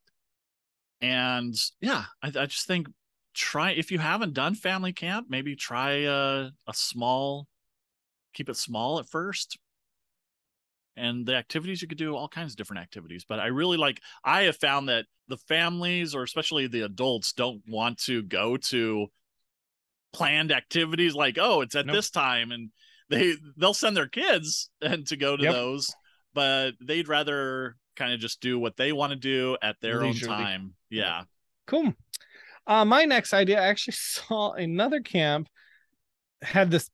and 1.02 1.56
yeah, 1.80 2.06
I, 2.22 2.28
I 2.28 2.46
just 2.46 2.68
think 2.68 2.88
try 3.34 3.72
if 3.72 3.92
you 3.92 4.00
haven't 4.00 4.34
done 4.34 4.56
family 4.56 4.94
camp, 4.94 5.28
maybe 5.30 5.56
try 5.56 5.92
a, 6.04 6.50
a 6.68 6.74
small 6.74 7.48
keep 8.34 8.50
it 8.50 8.56
small 8.56 9.00
at 9.00 9.10
first 9.10 9.58
and 10.97 11.25
the 11.25 11.36
activities 11.36 11.82
you 11.82 11.88
could 11.88 11.97
do 11.97 12.15
all 12.15 12.27
kinds 12.27 12.54
of 12.54 12.58
different 12.58 12.82
activities 12.82 13.25
but 13.27 13.39
i 13.39 13.47
really 13.47 13.77
like 13.77 14.01
i 14.23 14.41
have 14.43 14.58
found 14.58 14.89
that 14.89 15.06
the 15.27 15.38
families 15.38 16.13
or 16.13 16.23
especially 16.23 16.67
the 16.67 16.82
adults 16.82 17.34
don't 17.34 17.62
want 17.67 17.97
to 17.97 18.21
go 18.23 18.58
to 18.58 19.08
planned 20.13 20.51
activities 20.51 21.15
like 21.15 21.38
oh 21.39 21.62
it's 21.62 21.75
at 21.75 21.86
Nope. 21.86 21.95
this 21.95 22.10
time 22.10 22.51
and 22.51 22.69
they 23.10 23.34
they'll 23.58 23.73
send 23.73 23.95
their 23.95 24.08
kids 24.08 24.69
and 24.82 25.08
to 25.08 25.15
go 25.15 25.38
to 25.38 25.43
Yep. 25.43 25.54
those 25.54 25.95
but 26.34 26.71
they'd 26.82 27.08
rather 27.08 27.75
kind 27.95 28.13
of 28.13 28.19
just 28.19 28.41
do 28.41 28.58
what 28.60 28.77
they 28.77 28.91
want 28.91 29.12
to 29.12 29.17
do 29.17 29.58
at 29.62 29.75
their 29.82 29.99
Leisurely. 30.01 30.34
own 30.34 30.39
time 30.41 30.73
yeah 30.89 31.23
Cool. 31.67 31.93
Uh, 32.67 32.84
my 32.84 33.06
next 33.06 33.34
idea, 33.34 33.62
I 33.62 33.67
actually 33.67 33.93
saw 33.97 34.51
another 34.51 34.99
camp 34.99 35.47
had 36.41 36.69
this 36.69 36.89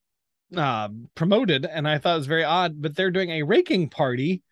uh, 0.55 0.89
promoted, 1.15 1.65
and 1.65 1.88
I 1.88 1.97
thought 1.97 2.15
it 2.15 2.19
was 2.19 2.27
very 2.27 2.43
odd. 2.43 2.81
But 2.81 2.95
they're 2.95 3.12
doing 3.12 3.31
a 3.31 3.43
raking 3.43 3.89
party, 3.89 4.43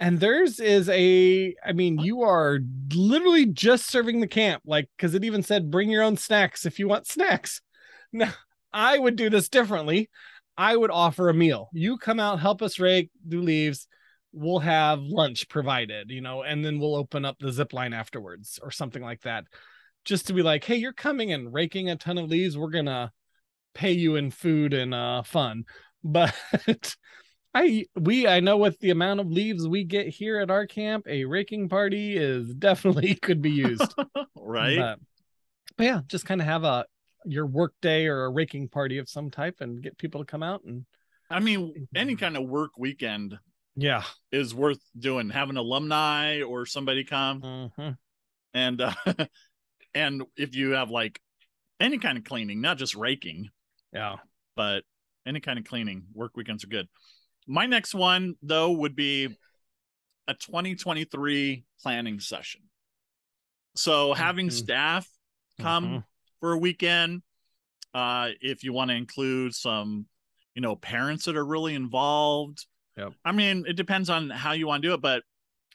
and 0.00 0.20
theirs 0.20 0.60
is 0.60 0.88
a. 0.88 1.54
I 1.64 1.72
mean, 1.72 1.98
you 1.98 2.22
are 2.22 2.58
literally 2.94 3.46
just 3.46 3.86
serving 3.88 4.20
the 4.20 4.26
camp, 4.26 4.62
like 4.66 4.88
because 4.96 5.14
it 5.14 5.24
even 5.24 5.42
said 5.42 5.70
bring 5.70 5.90
your 5.90 6.02
own 6.02 6.16
snacks 6.16 6.66
if 6.66 6.78
you 6.78 6.88
want 6.88 7.06
snacks. 7.06 7.60
Now, 8.10 8.32
I 8.72 8.98
would 8.98 9.16
do 9.16 9.28
this 9.28 9.50
differently. 9.50 10.08
I 10.56 10.74
would 10.74 10.90
offer 10.90 11.28
a 11.28 11.34
meal. 11.34 11.68
You 11.74 11.98
come 11.98 12.18
out, 12.18 12.40
help 12.40 12.62
us 12.62 12.78
rake, 12.78 13.10
do 13.26 13.42
leaves. 13.42 13.86
We'll 14.32 14.60
have 14.60 15.00
lunch 15.02 15.46
provided, 15.50 16.10
you 16.10 16.22
know, 16.22 16.42
and 16.42 16.64
then 16.64 16.78
we'll 16.78 16.96
open 16.96 17.26
up 17.26 17.36
the 17.38 17.52
zip 17.52 17.74
line 17.74 17.92
afterwards 17.92 18.58
or 18.62 18.70
something 18.70 19.02
like 19.02 19.20
that 19.22 19.44
just 20.04 20.26
to 20.28 20.32
be 20.32 20.42
like, 20.42 20.64
hey, 20.64 20.76
you're 20.76 20.94
coming 20.94 21.32
and 21.32 21.52
raking 21.52 21.90
a 21.90 21.96
ton 21.96 22.16
of 22.16 22.30
leaves. 22.30 22.56
We're 22.56 22.70
gonna 22.70 23.12
pay 23.78 23.92
you 23.92 24.16
in 24.16 24.30
food 24.30 24.74
and 24.74 24.92
uh 24.92 25.22
fun. 25.22 25.64
But 26.02 26.34
I 27.54 27.86
we 27.96 28.26
I 28.26 28.40
know 28.40 28.56
with 28.56 28.78
the 28.80 28.90
amount 28.90 29.20
of 29.20 29.28
leaves 29.30 29.66
we 29.66 29.84
get 29.84 30.08
here 30.08 30.38
at 30.40 30.50
our 30.50 30.66
camp, 30.66 31.06
a 31.08 31.24
raking 31.24 31.68
party 31.68 32.16
is 32.16 32.52
definitely 32.68 33.14
could 33.14 33.40
be 33.40 33.50
used. 33.50 33.94
right 34.36 34.76
But, 34.78 34.98
but 35.76 35.84
yeah, 35.84 36.00
just 36.08 36.26
kind 36.26 36.40
of 36.40 36.46
have 36.46 36.64
a 36.64 36.84
your 37.24 37.46
work 37.46 37.72
day 37.82 38.06
or 38.06 38.24
a 38.24 38.30
raking 38.30 38.68
party 38.68 38.98
of 38.98 39.08
some 39.08 39.30
type 39.30 39.56
and 39.60 39.82
get 39.82 39.98
people 39.98 40.20
to 40.20 40.24
come 40.24 40.42
out 40.42 40.62
and 40.64 40.86
i 41.30 41.40
mean 41.40 41.88
any 41.94 42.14
kind 42.14 42.36
of 42.36 42.44
work 42.48 42.70
weekend 42.78 43.36
yeah. 43.74 44.04
is 44.30 44.54
worth 44.54 44.78
doing 44.98 45.28
having 45.28 45.56
alumni 45.56 46.40
or 46.42 46.64
somebody 46.64 47.02
come 47.04 47.42
Mhm. 47.42 47.96
and 48.54 48.80
uh, 48.80 48.94
and 49.94 50.22
if 50.36 50.54
you 50.54 50.70
have 50.70 50.90
like 50.90 51.20
any 51.80 51.98
kind 51.98 52.16
of 52.16 52.24
cleaning 52.24 52.60
not 52.60 52.78
just 52.78 52.94
raking 52.94 53.50
Yeah. 53.92 54.16
but 54.56 54.84
any 55.26 55.40
kind 55.40 55.58
of 55.58 55.64
cleaning 55.64 56.04
work 56.14 56.36
weekends 56.36 56.64
are 56.64 56.68
good 56.68 56.88
my 57.46 57.66
next 57.66 57.94
one 57.94 58.34
though 58.42 58.72
would 58.72 58.94
be 58.96 59.28
a 60.26 60.34
2023 60.34 61.64
planning 61.82 62.20
session 62.20 62.62
so 63.74 64.12
having 64.14 64.48
Mhm. 64.48 64.52
staff 64.52 65.08
come 65.58 65.84
Mhm. 65.84 66.04
for 66.40 66.52
a 66.52 66.58
weekend 66.58 67.22
uh 67.94 68.30
if 68.40 68.62
you 68.64 68.72
want 68.72 68.90
to 68.90 68.94
include 68.96 69.54
some 69.54 70.06
you 70.54 70.60
know 70.62 70.76
parents 70.76 71.24
that 71.24 71.36
are 71.36 71.44
really 71.46 71.74
involved 71.74 72.66
Yep. 72.96 73.14
i 73.24 73.32
mean 73.32 73.64
it 73.66 73.74
depends 73.74 74.10
on 74.10 74.28
how 74.30 74.52
you 74.52 74.66
want 74.66 74.82
to 74.82 74.88
do 74.88 74.94
it 74.94 75.00
but 75.00 75.22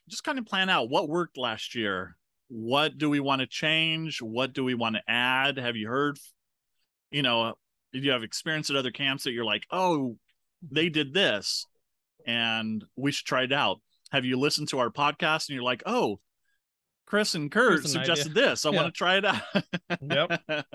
just 0.10 0.24
kind 0.24 0.38
of 0.38 0.46
plan 0.46 0.70
out 0.70 0.90
what 0.90 1.10
worked 1.10 1.38
last 1.38 1.74
year 1.74 2.16
what 2.50 2.98
do 2.98 3.10
we 3.10 3.20
want 3.20 3.40
to 3.40 3.48
change 3.48 4.22
what 4.22 4.54
do 4.54 4.64
we 4.64 4.76
want 4.76 4.96
to 4.96 5.02
add 5.10 5.58
have 5.58 5.76
you 5.76 5.88
heard 5.88 6.20
you 7.10 7.22
know 7.24 7.56
you 7.94 8.12
have 8.12 8.24
experience 8.24 8.70
at 8.70 8.76
other 8.76 8.92
camps 8.92 9.24
that 9.24 9.32
you're 9.32 9.46
like 9.46 9.66
oh 9.72 10.18
they 10.72 10.90
did 10.90 11.14
this 11.14 11.66
and 12.26 12.84
we 12.96 13.12
should 13.12 13.26
try 13.26 13.44
it 13.44 13.52
out 13.52 13.80
have 14.12 14.26
you 14.26 14.38
listened 14.40 14.68
to 14.70 14.80
our 14.80 14.90
podcast 14.90 15.48
and 15.50 15.56
you're 15.56 15.64
like 15.64 15.84
oh 15.86 16.20
chris 17.06 17.36
and 17.36 17.52
kurt 17.52 17.72
Here's 17.82 17.94
an 17.94 18.02
idea. 18.02 18.16
suggested 18.16 18.34
this 18.34 18.66
i 18.66 18.70
Yeah. 18.70 18.76
want 18.82 18.94
to 18.94 18.98
try 18.98 19.18
it 19.18 19.26
out 19.26 19.42
Yep. 20.02 20.66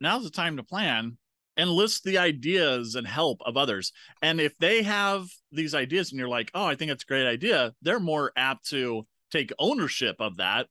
now's 0.00 0.24
the 0.24 0.30
time 0.30 0.56
to 0.56 0.62
plan 0.62 1.16
and 1.58 1.70
list 1.70 2.04
the 2.04 2.18
ideas 2.18 2.96
and 2.96 3.06
help 3.06 3.40
of 3.46 3.56
others. 3.56 3.90
And 4.20 4.42
if 4.42 4.54
they 4.58 4.82
have 4.82 5.26
these 5.52 5.74
ideas 5.74 6.10
and 6.12 6.18
you're 6.18 6.28
like, 6.28 6.50
oh, 6.52 6.66
I 6.66 6.74
think 6.74 6.90
it's 6.90 7.02
a 7.04 7.06
great 7.06 7.26
idea, 7.26 7.72
they're 7.80 7.98
more 7.98 8.30
apt 8.36 8.68
to 8.68 9.06
take 9.30 9.54
ownership 9.58 10.16
of 10.20 10.36
that, 10.36 10.66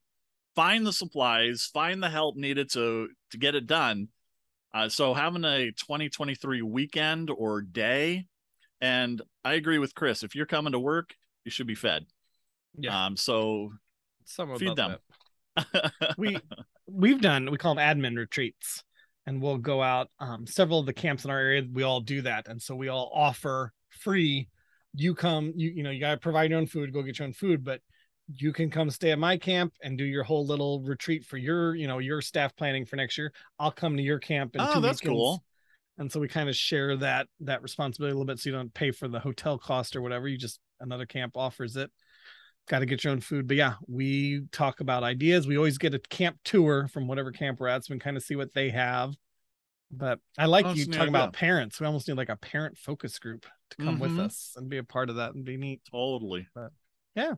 find 0.55 0.85
the 0.85 0.93
supplies, 0.93 1.67
find 1.73 2.03
the 2.03 2.09
help 2.11 2.35
needed 2.35 2.69
to 2.73 3.09
to 3.31 3.37
get 3.39 3.55
it 3.55 3.65
done. 3.65 4.09
Uh, 4.75 4.89
so 4.89 5.13
having 5.13 5.45
a 5.45 5.71
2023 5.71 6.61
weekend 6.61 7.29
or 7.29 7.61
day, 7.61 8.25
and 8.81 9.21
I 9.45 9.53
agree 9.53 9.79
with 9.79 9.95
Chris. 9.95 10.21
If 10.21 10.35
you're 10.35 10.45
coming 10.45 10.73
to 10.73 10.79
work, 10.79 11.15
you 11.45 11.51
should 11.51 11.65
be 11.65 11.75
fed. 11.75 12.05
Yeah. 12.77 13.05
Um. 13.05 13.15
So 13.15 13.71
Some 14.25 14.53
feed 14.57 14.75
them. 14.75 14.97
we 16.17 16.37
we've 16.87 17.21
done 17.21 17.49
we 17.49 17.57
call 17.57 17.75
them 17.75 17.97
admin 17.97 18.17
retreats 18.17 18.83
and 19.25 19.41
we'll 19.41 19.57
go 19.57 19.81
out 19.81 20.09
um 20.19 20.45
several 20.45 20.79
of 20.79 20.85
the 20.85 20.93
camps 20.93 21.25
in 21.25 21.31
our 21.31 21.39
area 21.39 21.63
we 21.71 21.83
all 21.83 22.01
do 22.01 22.21
that 22.21 22.47
and 22.47 22.61
so 22.61 22.75
we 22.75 22.89
all 22.89 23.09
offer 23.13 23.71
free 23.89 24.49
you 24.93 25.15
come 25.15 25.53
you 25.55 25.69
you 25.71 25.83
know 25.83 25.89
you 25.89 25.99
got 25.99 26.11
to 26.11 26.17
provide 26.17 26.49
your 26.49 26.59
own 26.59 26.67
food 26.67 26.93
go 26.93 27.01
get 27.01 27.17
your 27.17 27.25
own 27.25 27.33
food 27.33 27.63
but 27.63 27.79
you 28.33 28.51
can 28.51 28.69
come 28.71 28.89
stay 28.89 29.11
at 29.11 29.19
my 29.19 29.37
camp 29.37 29.73
and 29.83 29.97
do 29.97 30.03
your 30.03 30.23
whole 30.23 30.45
little 30.45 30.81
retreat 30.81 31.23
for 31.25 31.37
your 31.37 31.75
you 31.75 31.87
know 31.87 31.99
your 31.99 32.21
staff 32.21 32.55
planning 32.55 32.85
for 32.85 32.95
next 32.95 33.17
year. 33.17 33.31
I'll 33.59 33.71
come 33.71 33.97
to 33.97 34.03
your 34.03 34.19
camp 34.19 34.55
and 34.55 34.63
oh, 34.67 34.79
that's 34.79 34.99
cool. 35.01 35.43
and 35.97 36.11
so 36.11 36.19
we 36.19 36.27
kind 36.27 36.49
of 36.49 36.55
share 36.55 36.95
that 36.97 37.27
that 37.41 37.61
responsibility 37.61 38.11
a 38.11 38.15
little 38.15 38.25
bit 38.25 38.39
so 38.39 38.49
you 38.49 38.55
don't 38.55 38.73
pay 38.73 38.91
for 38.91 39.07
the 39.07 39.19
hotel 39.19 39.57
cost 39.57 39.95
or 39.95 40.01
whatever. 40.01 40.27
You 40.27 40.37
just 40.37 40.59
another 40.79 41.05
camp 41.05 41.37
offers 41.37 41.75
it. 41.75 41.91
Got 42.67 42.79
to 42.79 42.87
get 42.87 43.03
your 43.03 43.11
own 43.13 43.21
food. 43.21 43.47
But 43.47 43.57
yeah 43.57 43.75
we 43.87 44.41
talk 44.51 44.79
about 44.79 45.03
ideas. 45.03 45.45
We 45.47 45.57
always 45.57 45.77
get 45.77 45.93
a 45.93 45.99
camp 45.99 46.37
tour 46.43 46.87
from 46.87 47.07
whatever 47.07 47.31
camp 47.31 47.59
we're 47.59 47.67
at 47.67 47.85
so 47.85 47.93
we 47.93 47.99
can 47.99 48.05
kind 48.05 48.17
of 48.17 48.23
see 48.23 48.35
what 48.35 48.53
they 48.55 48.71
have. 48.71 49.13
But 49.91 50.19
i 50.35 50.47
like 50.47 50.65
Oh, 50.65 50.73
you 50.73 50.87
talking 50.87 51.09
about 51.09 51.33
parents. 51.33 51.79
We 51.79 51.85
almost 51.85 52.07
need 52.07 52.17
like 52.17 52.29
a 52.29 52.35
parent 52.35 52.75
focus 52.75 53.19
group 53.19 53.45
to 53.69 53.77
come 53.77 53.99
with 53.99 54.11
Mhm. 54.13 54.21
us 54.21 54.53
and 54.57 54.67
be 54.67 54.77
a 54.79 54.83
part 54.83 55.11
of 55.11 55.17
that 55.17 55.35
and 55.35 55.45
be 55.45 55.57
neat. 55.57 55.81
Totally. 55.91 56.47
but 56.55 56.71
Yeah. 57.15 57.35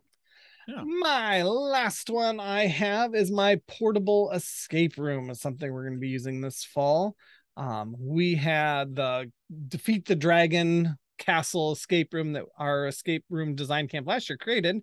My 0.67 1.43
last 1.43 2.09
one 2.09 2.41
I 2.41 2.67
have 2.67 3.15
is 3.15 3.31
my 3.31 3.61
portable 3.67 4.31
escape 4.31 4.97
room. 4.97 5.29
Is 5.29 5.39
something 5.39 5.71
we're 5.71 5.83
going 5.83 5.95
to 5.95 5.99
be 5.99 6.09
using 6.09 6.41
this 6.41 6.65
fall. 6.65 7.15
Um, 7.55 7.95
we 7.97 8.35
had 8.35 8.95
the 8.95 9.31
defeat 9.69 10.05
the 10.05 10.15
dragon 10.15 10.97
castle 11.17 11.71
escape 11.71 12.13
room 12.13 12.33
that 12.33 12.43
our 12.59 12.87
escape 12.87 13.23
room 13.29 13.55
design 13.55 13.87
camp 13.87 14.07
last 14.07 14.29
year 14.29 14.37
created, 14.37 14.81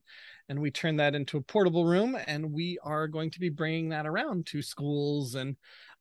and 0.48 0.58
we 0.58 0.70
turned 0.70 1.00
that 1.00 1.14
into 1.14 1.36
a 1.36 1.42
portable 1.42 1.84
room. 1.84 2.16
And 2.26 2.52
we 2.52 2.78
are 2.82 3.06
going 3.06 3.30
to 3.32 3.40
be 3.40 3.50
bringing 3.50 3.90
that 3.90 4.06
around 4.06 4.46
to 4.46 4.62
schools 4.62 5.34
and 5.34 5.56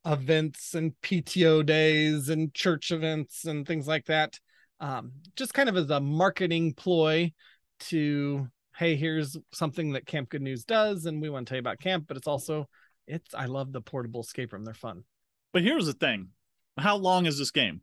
events 0.05 0.75
and 0.75 0.93
PTO 1.01 1.65
days 1.65 2.29
and 2.29 2.53
church 2.53 2.91
events 2.91 3.43
and 3.43 3.67
things 3.67 3.85
like 3.85 4.05
that. 4.05 4.39
Um, 4.79 5.11
just 5.35 5.53
kind 5.53 5.67
of 5.67 5.75
as 5.75 5.89
a 5.89 5.99
marketing 5.99 6.73
ploy 6.73 7.33
to 7.81 8.47
hey 8.77 8.95
here's 8.95 9.37
something 9.53 9.93
that 9.93 10.05
camp 10.05 10.29
good 10.29 10.41
news 10.41 10.65
does 10.65 11.05
and 11.05 11.21
we 11.21 11.29
want 11.29 11.45
to 11.47 11.51
tell 11.51 11.57
you 11.57 11.61
about 11.61 11.79
camp 11.79 12.05
but 12.07 12.17
it's 12.17 12.27
also 12.27 12.67
it's 13.07 13.33
i 13.35 13.45
love 13.45 13.71
the 13.71 13.81
portable 13.81 14.21
escape 14.21 14.53
room 14.53 14.63
they're 14.65 14.73
fun 14.73 15.03
But 15.51 15.61
here's 15.63 15.85
the 15.85 15.93
thing: 15.93 16.29
how 16.77 16.97
long 16.97 17.25
is 17.25 17.37
this 17.37 17.51
game? 17.51 17.81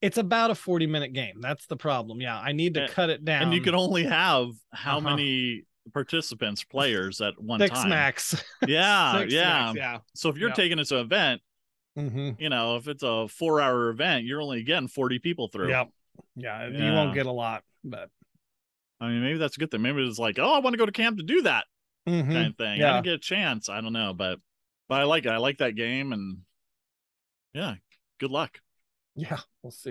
it's 0.00 0.18
about 0.18 0.50
a 0.50 0.54
40 0.54 0.86
minute 0.86 1.12
game 1.12 1.40
that's 1.40 1.66
the 1.66 1.76
problem 1.76 2.20
yeah 2.20 2.38
i 2.38 2.52
need 2.52 2.74
to 2.74 2.82
And- 2.82 2.90
cut 2.92 3.10
it 3.10 3.24
down 3.24 3.44
and 3.44 3.54
you 3.54 3.60
can 3.60 3.74
only 3.74 4.04
have 4.04 4.48
how 4.72 4.98
Uh-huh. 4.98 5.10
many 5.16 5.62
participants, 5.92 6.62
players 6.74 7.20
at 7.20 7.34
one 7.40 7.60
six 7.60 7.70
time? 7.70 7.88
max 7.88 8.42
Yeah, 8.68 9.18
Six 9.20 9.32
yeah. 9.32 9.72
max, 9.72 9.76
yeah 9.76 9.98
So 10.14 10.28
if 10.28 10.36
you're 10.38 10.48
Yeah. 10.50 10.54
taking 10.54 10.78
it 10.78 10.84
to 10.88 10.98
an 10.98 11.04
event, 11.06 11.42
hmm 11.96 12.30
you 12.38 12.48
know, 12.48 12.76
if 12.76 12.88
it's 12.88 13.02
a 13.02 13.28
four-hour 13.28 13.90
event, 13.90 14.24
you're 14.24 14.40
only 14.40 14.62
getting 14.62 14.88
40 14.88 15.18
people 15.18 15.48
through. 15.48 15.70
yep 15.70 15.88
yeah 16.36 16.68
you 16.68 16.92
won't 16.92 17.14
get 17.14 17.26
a 17.26 17.32
lot 17.32 17.62
but 17.84 18.08
I 19.02 19.08
mean, 19.08 19.22
maybe 19.22 19.38
that's 19.38 19.56
a 19.56 19.60
good 19.60 19.70
thing. 19.70 19.82
Maybe 19.82 20.06
it's 20.06 20.18
like, 20.18 20.38
oh, 20.38 20.52
I 20.52 20.60
want 20.60 20.74
to 20.74 20.78
go 20.78 20.86
to 20.86 20.92
camp 20.92 21.16
to 21.18 21.24
do 21.24 21.42
that 21.42 21.66
mhm. 22.08 22.32
kind 22.32 22.46
of 22.48 22.56
thing. 22.56 22.66
I 22.68 22.76
Yeah. 22.76 22.92
didn't 22.92 23.04
get 23.04 23.14
a 23.14 23.18
chance. 23.18 23.68
I 23.68 23.80
don't 23.80 23.92
know, 23.92 24.14
but 24.14 24.38
but 24.88 25.00
I 25.00 25.04
like 25.04 25.24
it. 25.26 25.30
I 25.30 25.38
like 25.38 25.58
that 25.58 25.74
game, 25.74 26.12
and 26.12 26.38
yeah, 27.54 27.74
good 28.18 28.30
luck. 28.30 28.60
yeah 29.14 29.40
we'll 29.62 29.70
see 29.70 29.90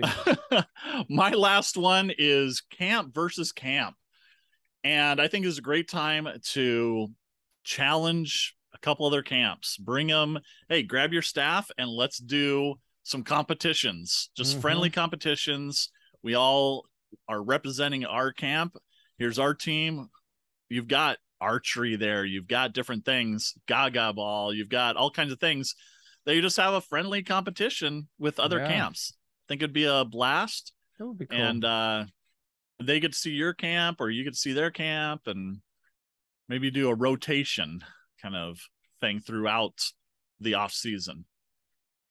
My 1.08 1.30
last 1.30 1.76
one 1.76 2.10
is 2.18 2.62
camp 2.70 3.14
versus 3.14 3.52
camp. 3.52 3.96
And 4.84 5.20
I 5.20 5.28
think 5.28 5.46
it's 5.46 5.58
a 5.58 5.62
great 5.62 5.88
time 5.88 6.26
to 6.52 7.08
challenge 7.62 8.56
a 8.74 8.78
couple 8.78 9.06
other 9.06 9.22
camps. 9.22 9.76
Bring 9.76 10.08
them, 10.08 10.40
hey, 10.68 10.82
grab 10.82 11.12
your 11.12 11.22
staff 11.22 11.70
and 11.78 11.88
let's 11.88 12.18
do 12.18 12.74
some 13.04 13.22
competitions, 13.22 14.30
just 14.36 14.56
Mhm. 14.56 14.60
friendly 14.60 14.90
competitions. 14.90 15.90
We 16.22 16.34
all 16.34 16.86
are 17.28 17.42
representing 17.42 18.04
our 18.04 18.32
camp. 18.32 18.76
Here's 19.18 19.38
our 19.38 19.54
team. 19.54 20.08
You've 20.68 20.88
got 20.88 21.18
archery 21.40 21.96
there, 21.96 22.24
you've 22.24 22.46
got 22.48 22.72
different 22.72 23.04
things, 23.04 23.54
gaga 23.66 24.12
ball, 24.12 24.54
you've 24.54 24.68
got 24.68 24.96
all 24.96 25.10
kinds 25.10 25.32
of 25.32 25.40
things. 25.40 25.74
That 26.24 26.36
you 26.36 26.42
just 26.42 26.56
have 26.56 26.72
a 26.74 26.80
friendly 26.80 27.22
competition 27.24 28.08
with 28.18 28.38
other 28.38 28.58
Yeah. 28.58 28.68
camps. 28.68 29.12
think 29.48 29.60
it'd 29.60 29.72
be 29.72 29.84
a 29.84 30.04
blast. 30.04 30.72
That 30.98 31.06
would 31.06 31.18
be 31.18 31.26
cool. 31.26 31.38
And 31.38 31.64
uh 31.64 32.04
they 32.78 33.00
could 33.00 33.14
see 33.14 33.32
your 33.32 33.52
camp 33.54 34.00
or 34.00 34.08
you 34.10 34.24
could 34.24 34.36
see 34.36 34.52
their 34.52 34.70
camp 34.70 35.26
and 35.26 35.60
maybe 36.48 36.70
do 36.70 36.88
a 36.88 36.94
rotation 36.94 37.84
kind 38.20 38.34
of 38.36 38.60
thing 39.00 39.20
throughout 39.20 39.92
the 40.40 40.54
off 40.54 40.72
season. 40.72 41.24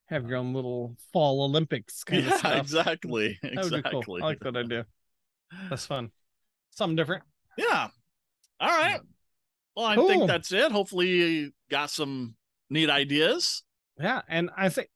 Have 0.07 0.27
your 0.27 0.37
own 0.37 0.53
little 0.53 0.97
fall 1.13 1.41
olympics 1.43 2.03
kind 2.03 2.23
yeah 2.23 2.33
of 2.33 2.39
stuff. 2.39 2.57
exactly 2.57 3.39
that 3.43 3.53
exactly 3.53 4.01
cool. 4.05 4.17
I 4.21 4.27
like 4.27 4.39
that 4.41 4.57
idea. 4.57 4.85
That's 5.69 5.85
fun 5.85 6.11
something 6.71 6.95
different 6.95 7.23
yeah 7.57 7.87
all 8.59 8.69
right 8.69 8.99
well 9.75 9.85
i 9.85 9.95
Cool. 9.95 10.07
think 10.07 10.27
that's 10.27 10.51
it 10.51 10.71
hopefully 10.71 11.09
you 11.09 11.51
got 11.69 11.89
some 11.89 12.35
neat 12.69 12.89
ideas 12.89 13.63
Yeah, 13.99 14.21
and 14.27 14.49
I 14.57 14.69
say 14.69 14.87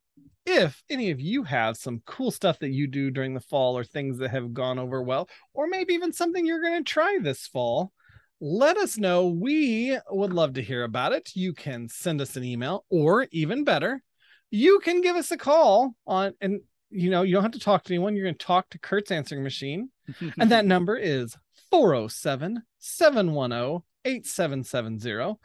if 0.46 0.82
any 0.90 1.12
of 1.12 1.20
you 1.20 1.44
have 1.44 1.76
some 1.76 2.02
cool 2.06 2.32
stuff 2.32 2.60
that 2.60 2.70
you 2.70 2.88
do 2.88 3.10
during 3.12 3.34
the 3.34 3.40
fall 3.42 3.78
or 3.78 3.84
things 3.84 4.18
that 4.20 4.30
have 4.30 4.54
gone 4.54 4.78
over 4.80 5.02
well, 5.02 5.28
or 5.54 5.68
maybe 5.68 5.94
even 5.96 6.14
something 6.14 6.46
you're 6.46 6.62
going 6.62 6.84
to 6.84 6.90
try 6.90 7.18
this 7.22 7.48
fall, 7.48 7.92
let 8.40 8.78
us 8.78 8.98
know. 8.98 9.28
We 9.28 9.98
would 10.12 10.32
love 10.34 10.54
to 10.54 10.62
hear 10.62 10.84
about 10.84 11.14
it. 11.14 11.32
You 11.36 11.54
can 11.54 11.90
send 11.90 12.22
us 12.22 12.36
an 12.36 12.44
email, 12.44 12.86
or 12.90 13.28
even 13.32 13.64
better, 13.64 14.04
you 14.52 14.80
can 14.80 15.02
give 15.02 15.16
us 15.16 15.32
a 15.32 15.38
call 15.38 15.96
on 16.08 16.34
and 16.40 16.62
you 16.92 17.10
know, 17.10 17.24
you 17.24 17.34
don't 17.34 17.44
have 17.44 17.52
to 17.54 17.60
talk 17.60 17.84
to 17.86 17.94
anyone. 17.94 18.16
You're 18.16 18.26
going 18.26 18.36
to 18.38 18.46
talk 18.46 18.70
to 18.70 18.80
Kurt's 18.80 19.12
answering 19.12 19.44
machine. 19.44 19.90
And 20.40 20.52
that 20.52 20.66
number 20.66 20.96
is 20.96 21.36
407 21.80 22.64
710 22.80 23.82
8770. 24.06 25.36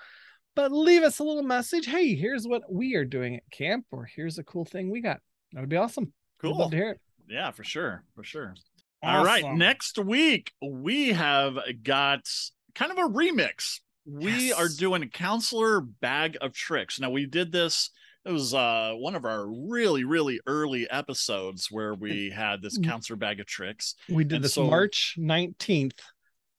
But 0.55 0.71
leave 0.71 1.03
us 1.03 1.19
a 1.19 1.25
little 1.25 1.43
message. 1.43 1.87
Hey, 1.87 2.15
here's 2.15 2.47
what 2.47 2.63
we 2.73 2.95
are 2.95 3.05
doing 3.05 3.35
at 3.37 3.43
camp, 3.51 3.87
or 3.91 4.05
here's 4.05 4.39
a 4.39 4.45
cool 4.45 4.65
thing 4.65 4.91
we 4.91 5.01
got. 5.01 5.19
That 5.53 5.61
would 5.61 5.69
be 5.69 5.77
awesome. 5.77 6.05
We'd 6.05 6.49
cool 6.51 6.59
love 6.59 6.71
to 6.71 6.77
hear 6.77 6.91
it. 6.93 7.01
yeah 7.29 7.51
for 7.51 7.65
sure 7.65 8.05
for 8.15 8.23
sure 8.23 8.55
All 9.03 9.25
right, 9.25 9.45
next 9.55 9.99
week 9.99 10.53
we 10.63 11.09
have 11.09 11.59
got 11.83 12.29
kind 12.77 12.93
of 12.93 12.99
a 12.99 13.09
remix. 13.09 13.81
We 14.07 14.49
Yes. 14.51 14.59
are 14.59 14.69
doing 14.69 15.09
counselor 15.11 15.81
bag 15.81 16.39
of 16.41 16.53
tricks. 16.55 17.01
Now 17.01 17.11
we 17.11 17.27
did 17.27 17.51
this. 17.51 17.91
It 18.25 18.33
was 18.33 18.53
uh, 18.55 18.93
one 18.97 19.15
of 19.15 19.25
our 19.25 19.47
really, 19.49 20.05
really 20.05 20.41
early 20.47 20.89
episodes 20.91 21.69
where 21.71 21.95
we 21.95 22.31
had 22.35 22.63
this 22.63 22.79
Mm. 22.79 22.85
counselor 22.87 23.17
bag 23.17 23.41
of 23.41 23.47
tricks. 23.47 23.95
We 24.09 24.25
did 24.25 24.37
And 24.37 24.45
this 24.45 24.55
so- 24.55 24.67
March 24.69 25.17
19th, 25.19 25.99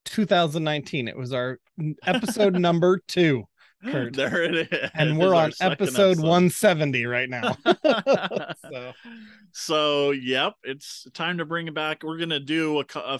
2019. 0.06 1.08
It 1.08 1.18
was 1.18 1.34
our 1.34 1.60
episode 2.06 2.56
number 2.56 3.02
two. 3.08 3.46
Kurt. 3.86 4.16
There 4.16 4.44
it 4.44 4.72
is. 4.72 4.90
And 4.94 5.18
we're 5.18 5.34
on 5.34 5.52
second 5.52 5.72
episode 5.74 6.18
170 6.18 7.06
right 7.08 7.30
now. 7.30 7.58
so 8.72 8.94
so 9.54 10.12
yep 10.12 10.54
it's 10.64 11.08
time 11.14 11.38
to 11.38 11.46
bring 11.46 11.68
it 11.68 11.74
back 11.74 12.04
we're 12.04 12.18
gonna 12.18 12.40
do 12.40 12.80
a, 12.80 12.86
a, 12.96 13.20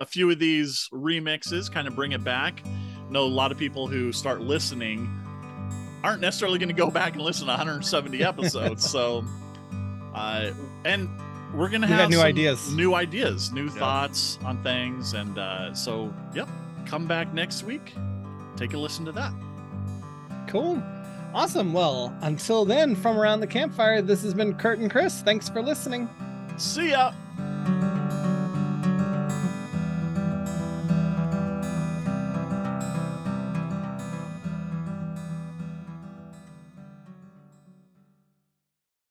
a 0.00 0.06
few 0.06 0.30
of 0.30 0.38
these 0.38 0.88
remixes 0.92 1.72
kind 1.72 1.88
of 1.88 1.94
bring 1.94 2.12
it 2.12 2.22
back 2.22 2.62
know 3.10 3.24
a 3.24 3.26
lot 3.26 3.50
of 3.50 3.58
people 3.58 3.86
who 3.86 4.12
start 4.12 4.40
listening 4.40 5.08
aren't 6.02 6.20
necessarily 6.20 6.58
going 6.58 6.68
to 6.68 6.74
go 6.74 6.90
back 6.90 7.14
and 7.14 7.22
listen 7.22 7.46
to 7.46 7.50
170 7.50 8.22
episodes 8.22 8.88
so 8.90 9.24
uh 10.14 10.50
and 10.84 11.08
we're 11.54 11.68
gonna 11.68 11.86
We 11.86 11.90
got 11.92 12.00
have 12.00 12.10
new 12.10 12.20
ideas. 12.20 12.72
new 12.74 12.94
ideas 12.94 13.52
new 13.52 13.64
Yeah. 13.64 13.70
thoughts 13.70 14.38
on 14.44 14.62
things 14.62 15.14
and 15.14 15.38
uh 15.38 15.74
so 15.74 16.12
yep 16.34 16.48
come 16.86 17.06
back 17.06 17.32
next 17.34 17.64
week 17.64 17.94
take 18.56 18.74
a 18.74 18.78
listen 18.78 19.04
to 19.06 19.12
that 19.12 19.32
cool. 20.48 20.82
Awesome. 21.32 21.72
Well, 21.72 22.12
until 22.22 22.64
then, 22.64 22.96
from 22.96 23.16
around 23.16 23.38
the 23.38 23.46
campfire, 23.46 24.02
this 24.02 24.20
has 24.24 24.34
been 24.34 24.52
Kurt 24.54 24.80
and 24.80 24.90
Chris. 24.90 25.22
Thanks 25.22 25.48
for 25.48 25.62
listening. 25.62 26.08
see 26.56 26.90
ya 26.90 27.12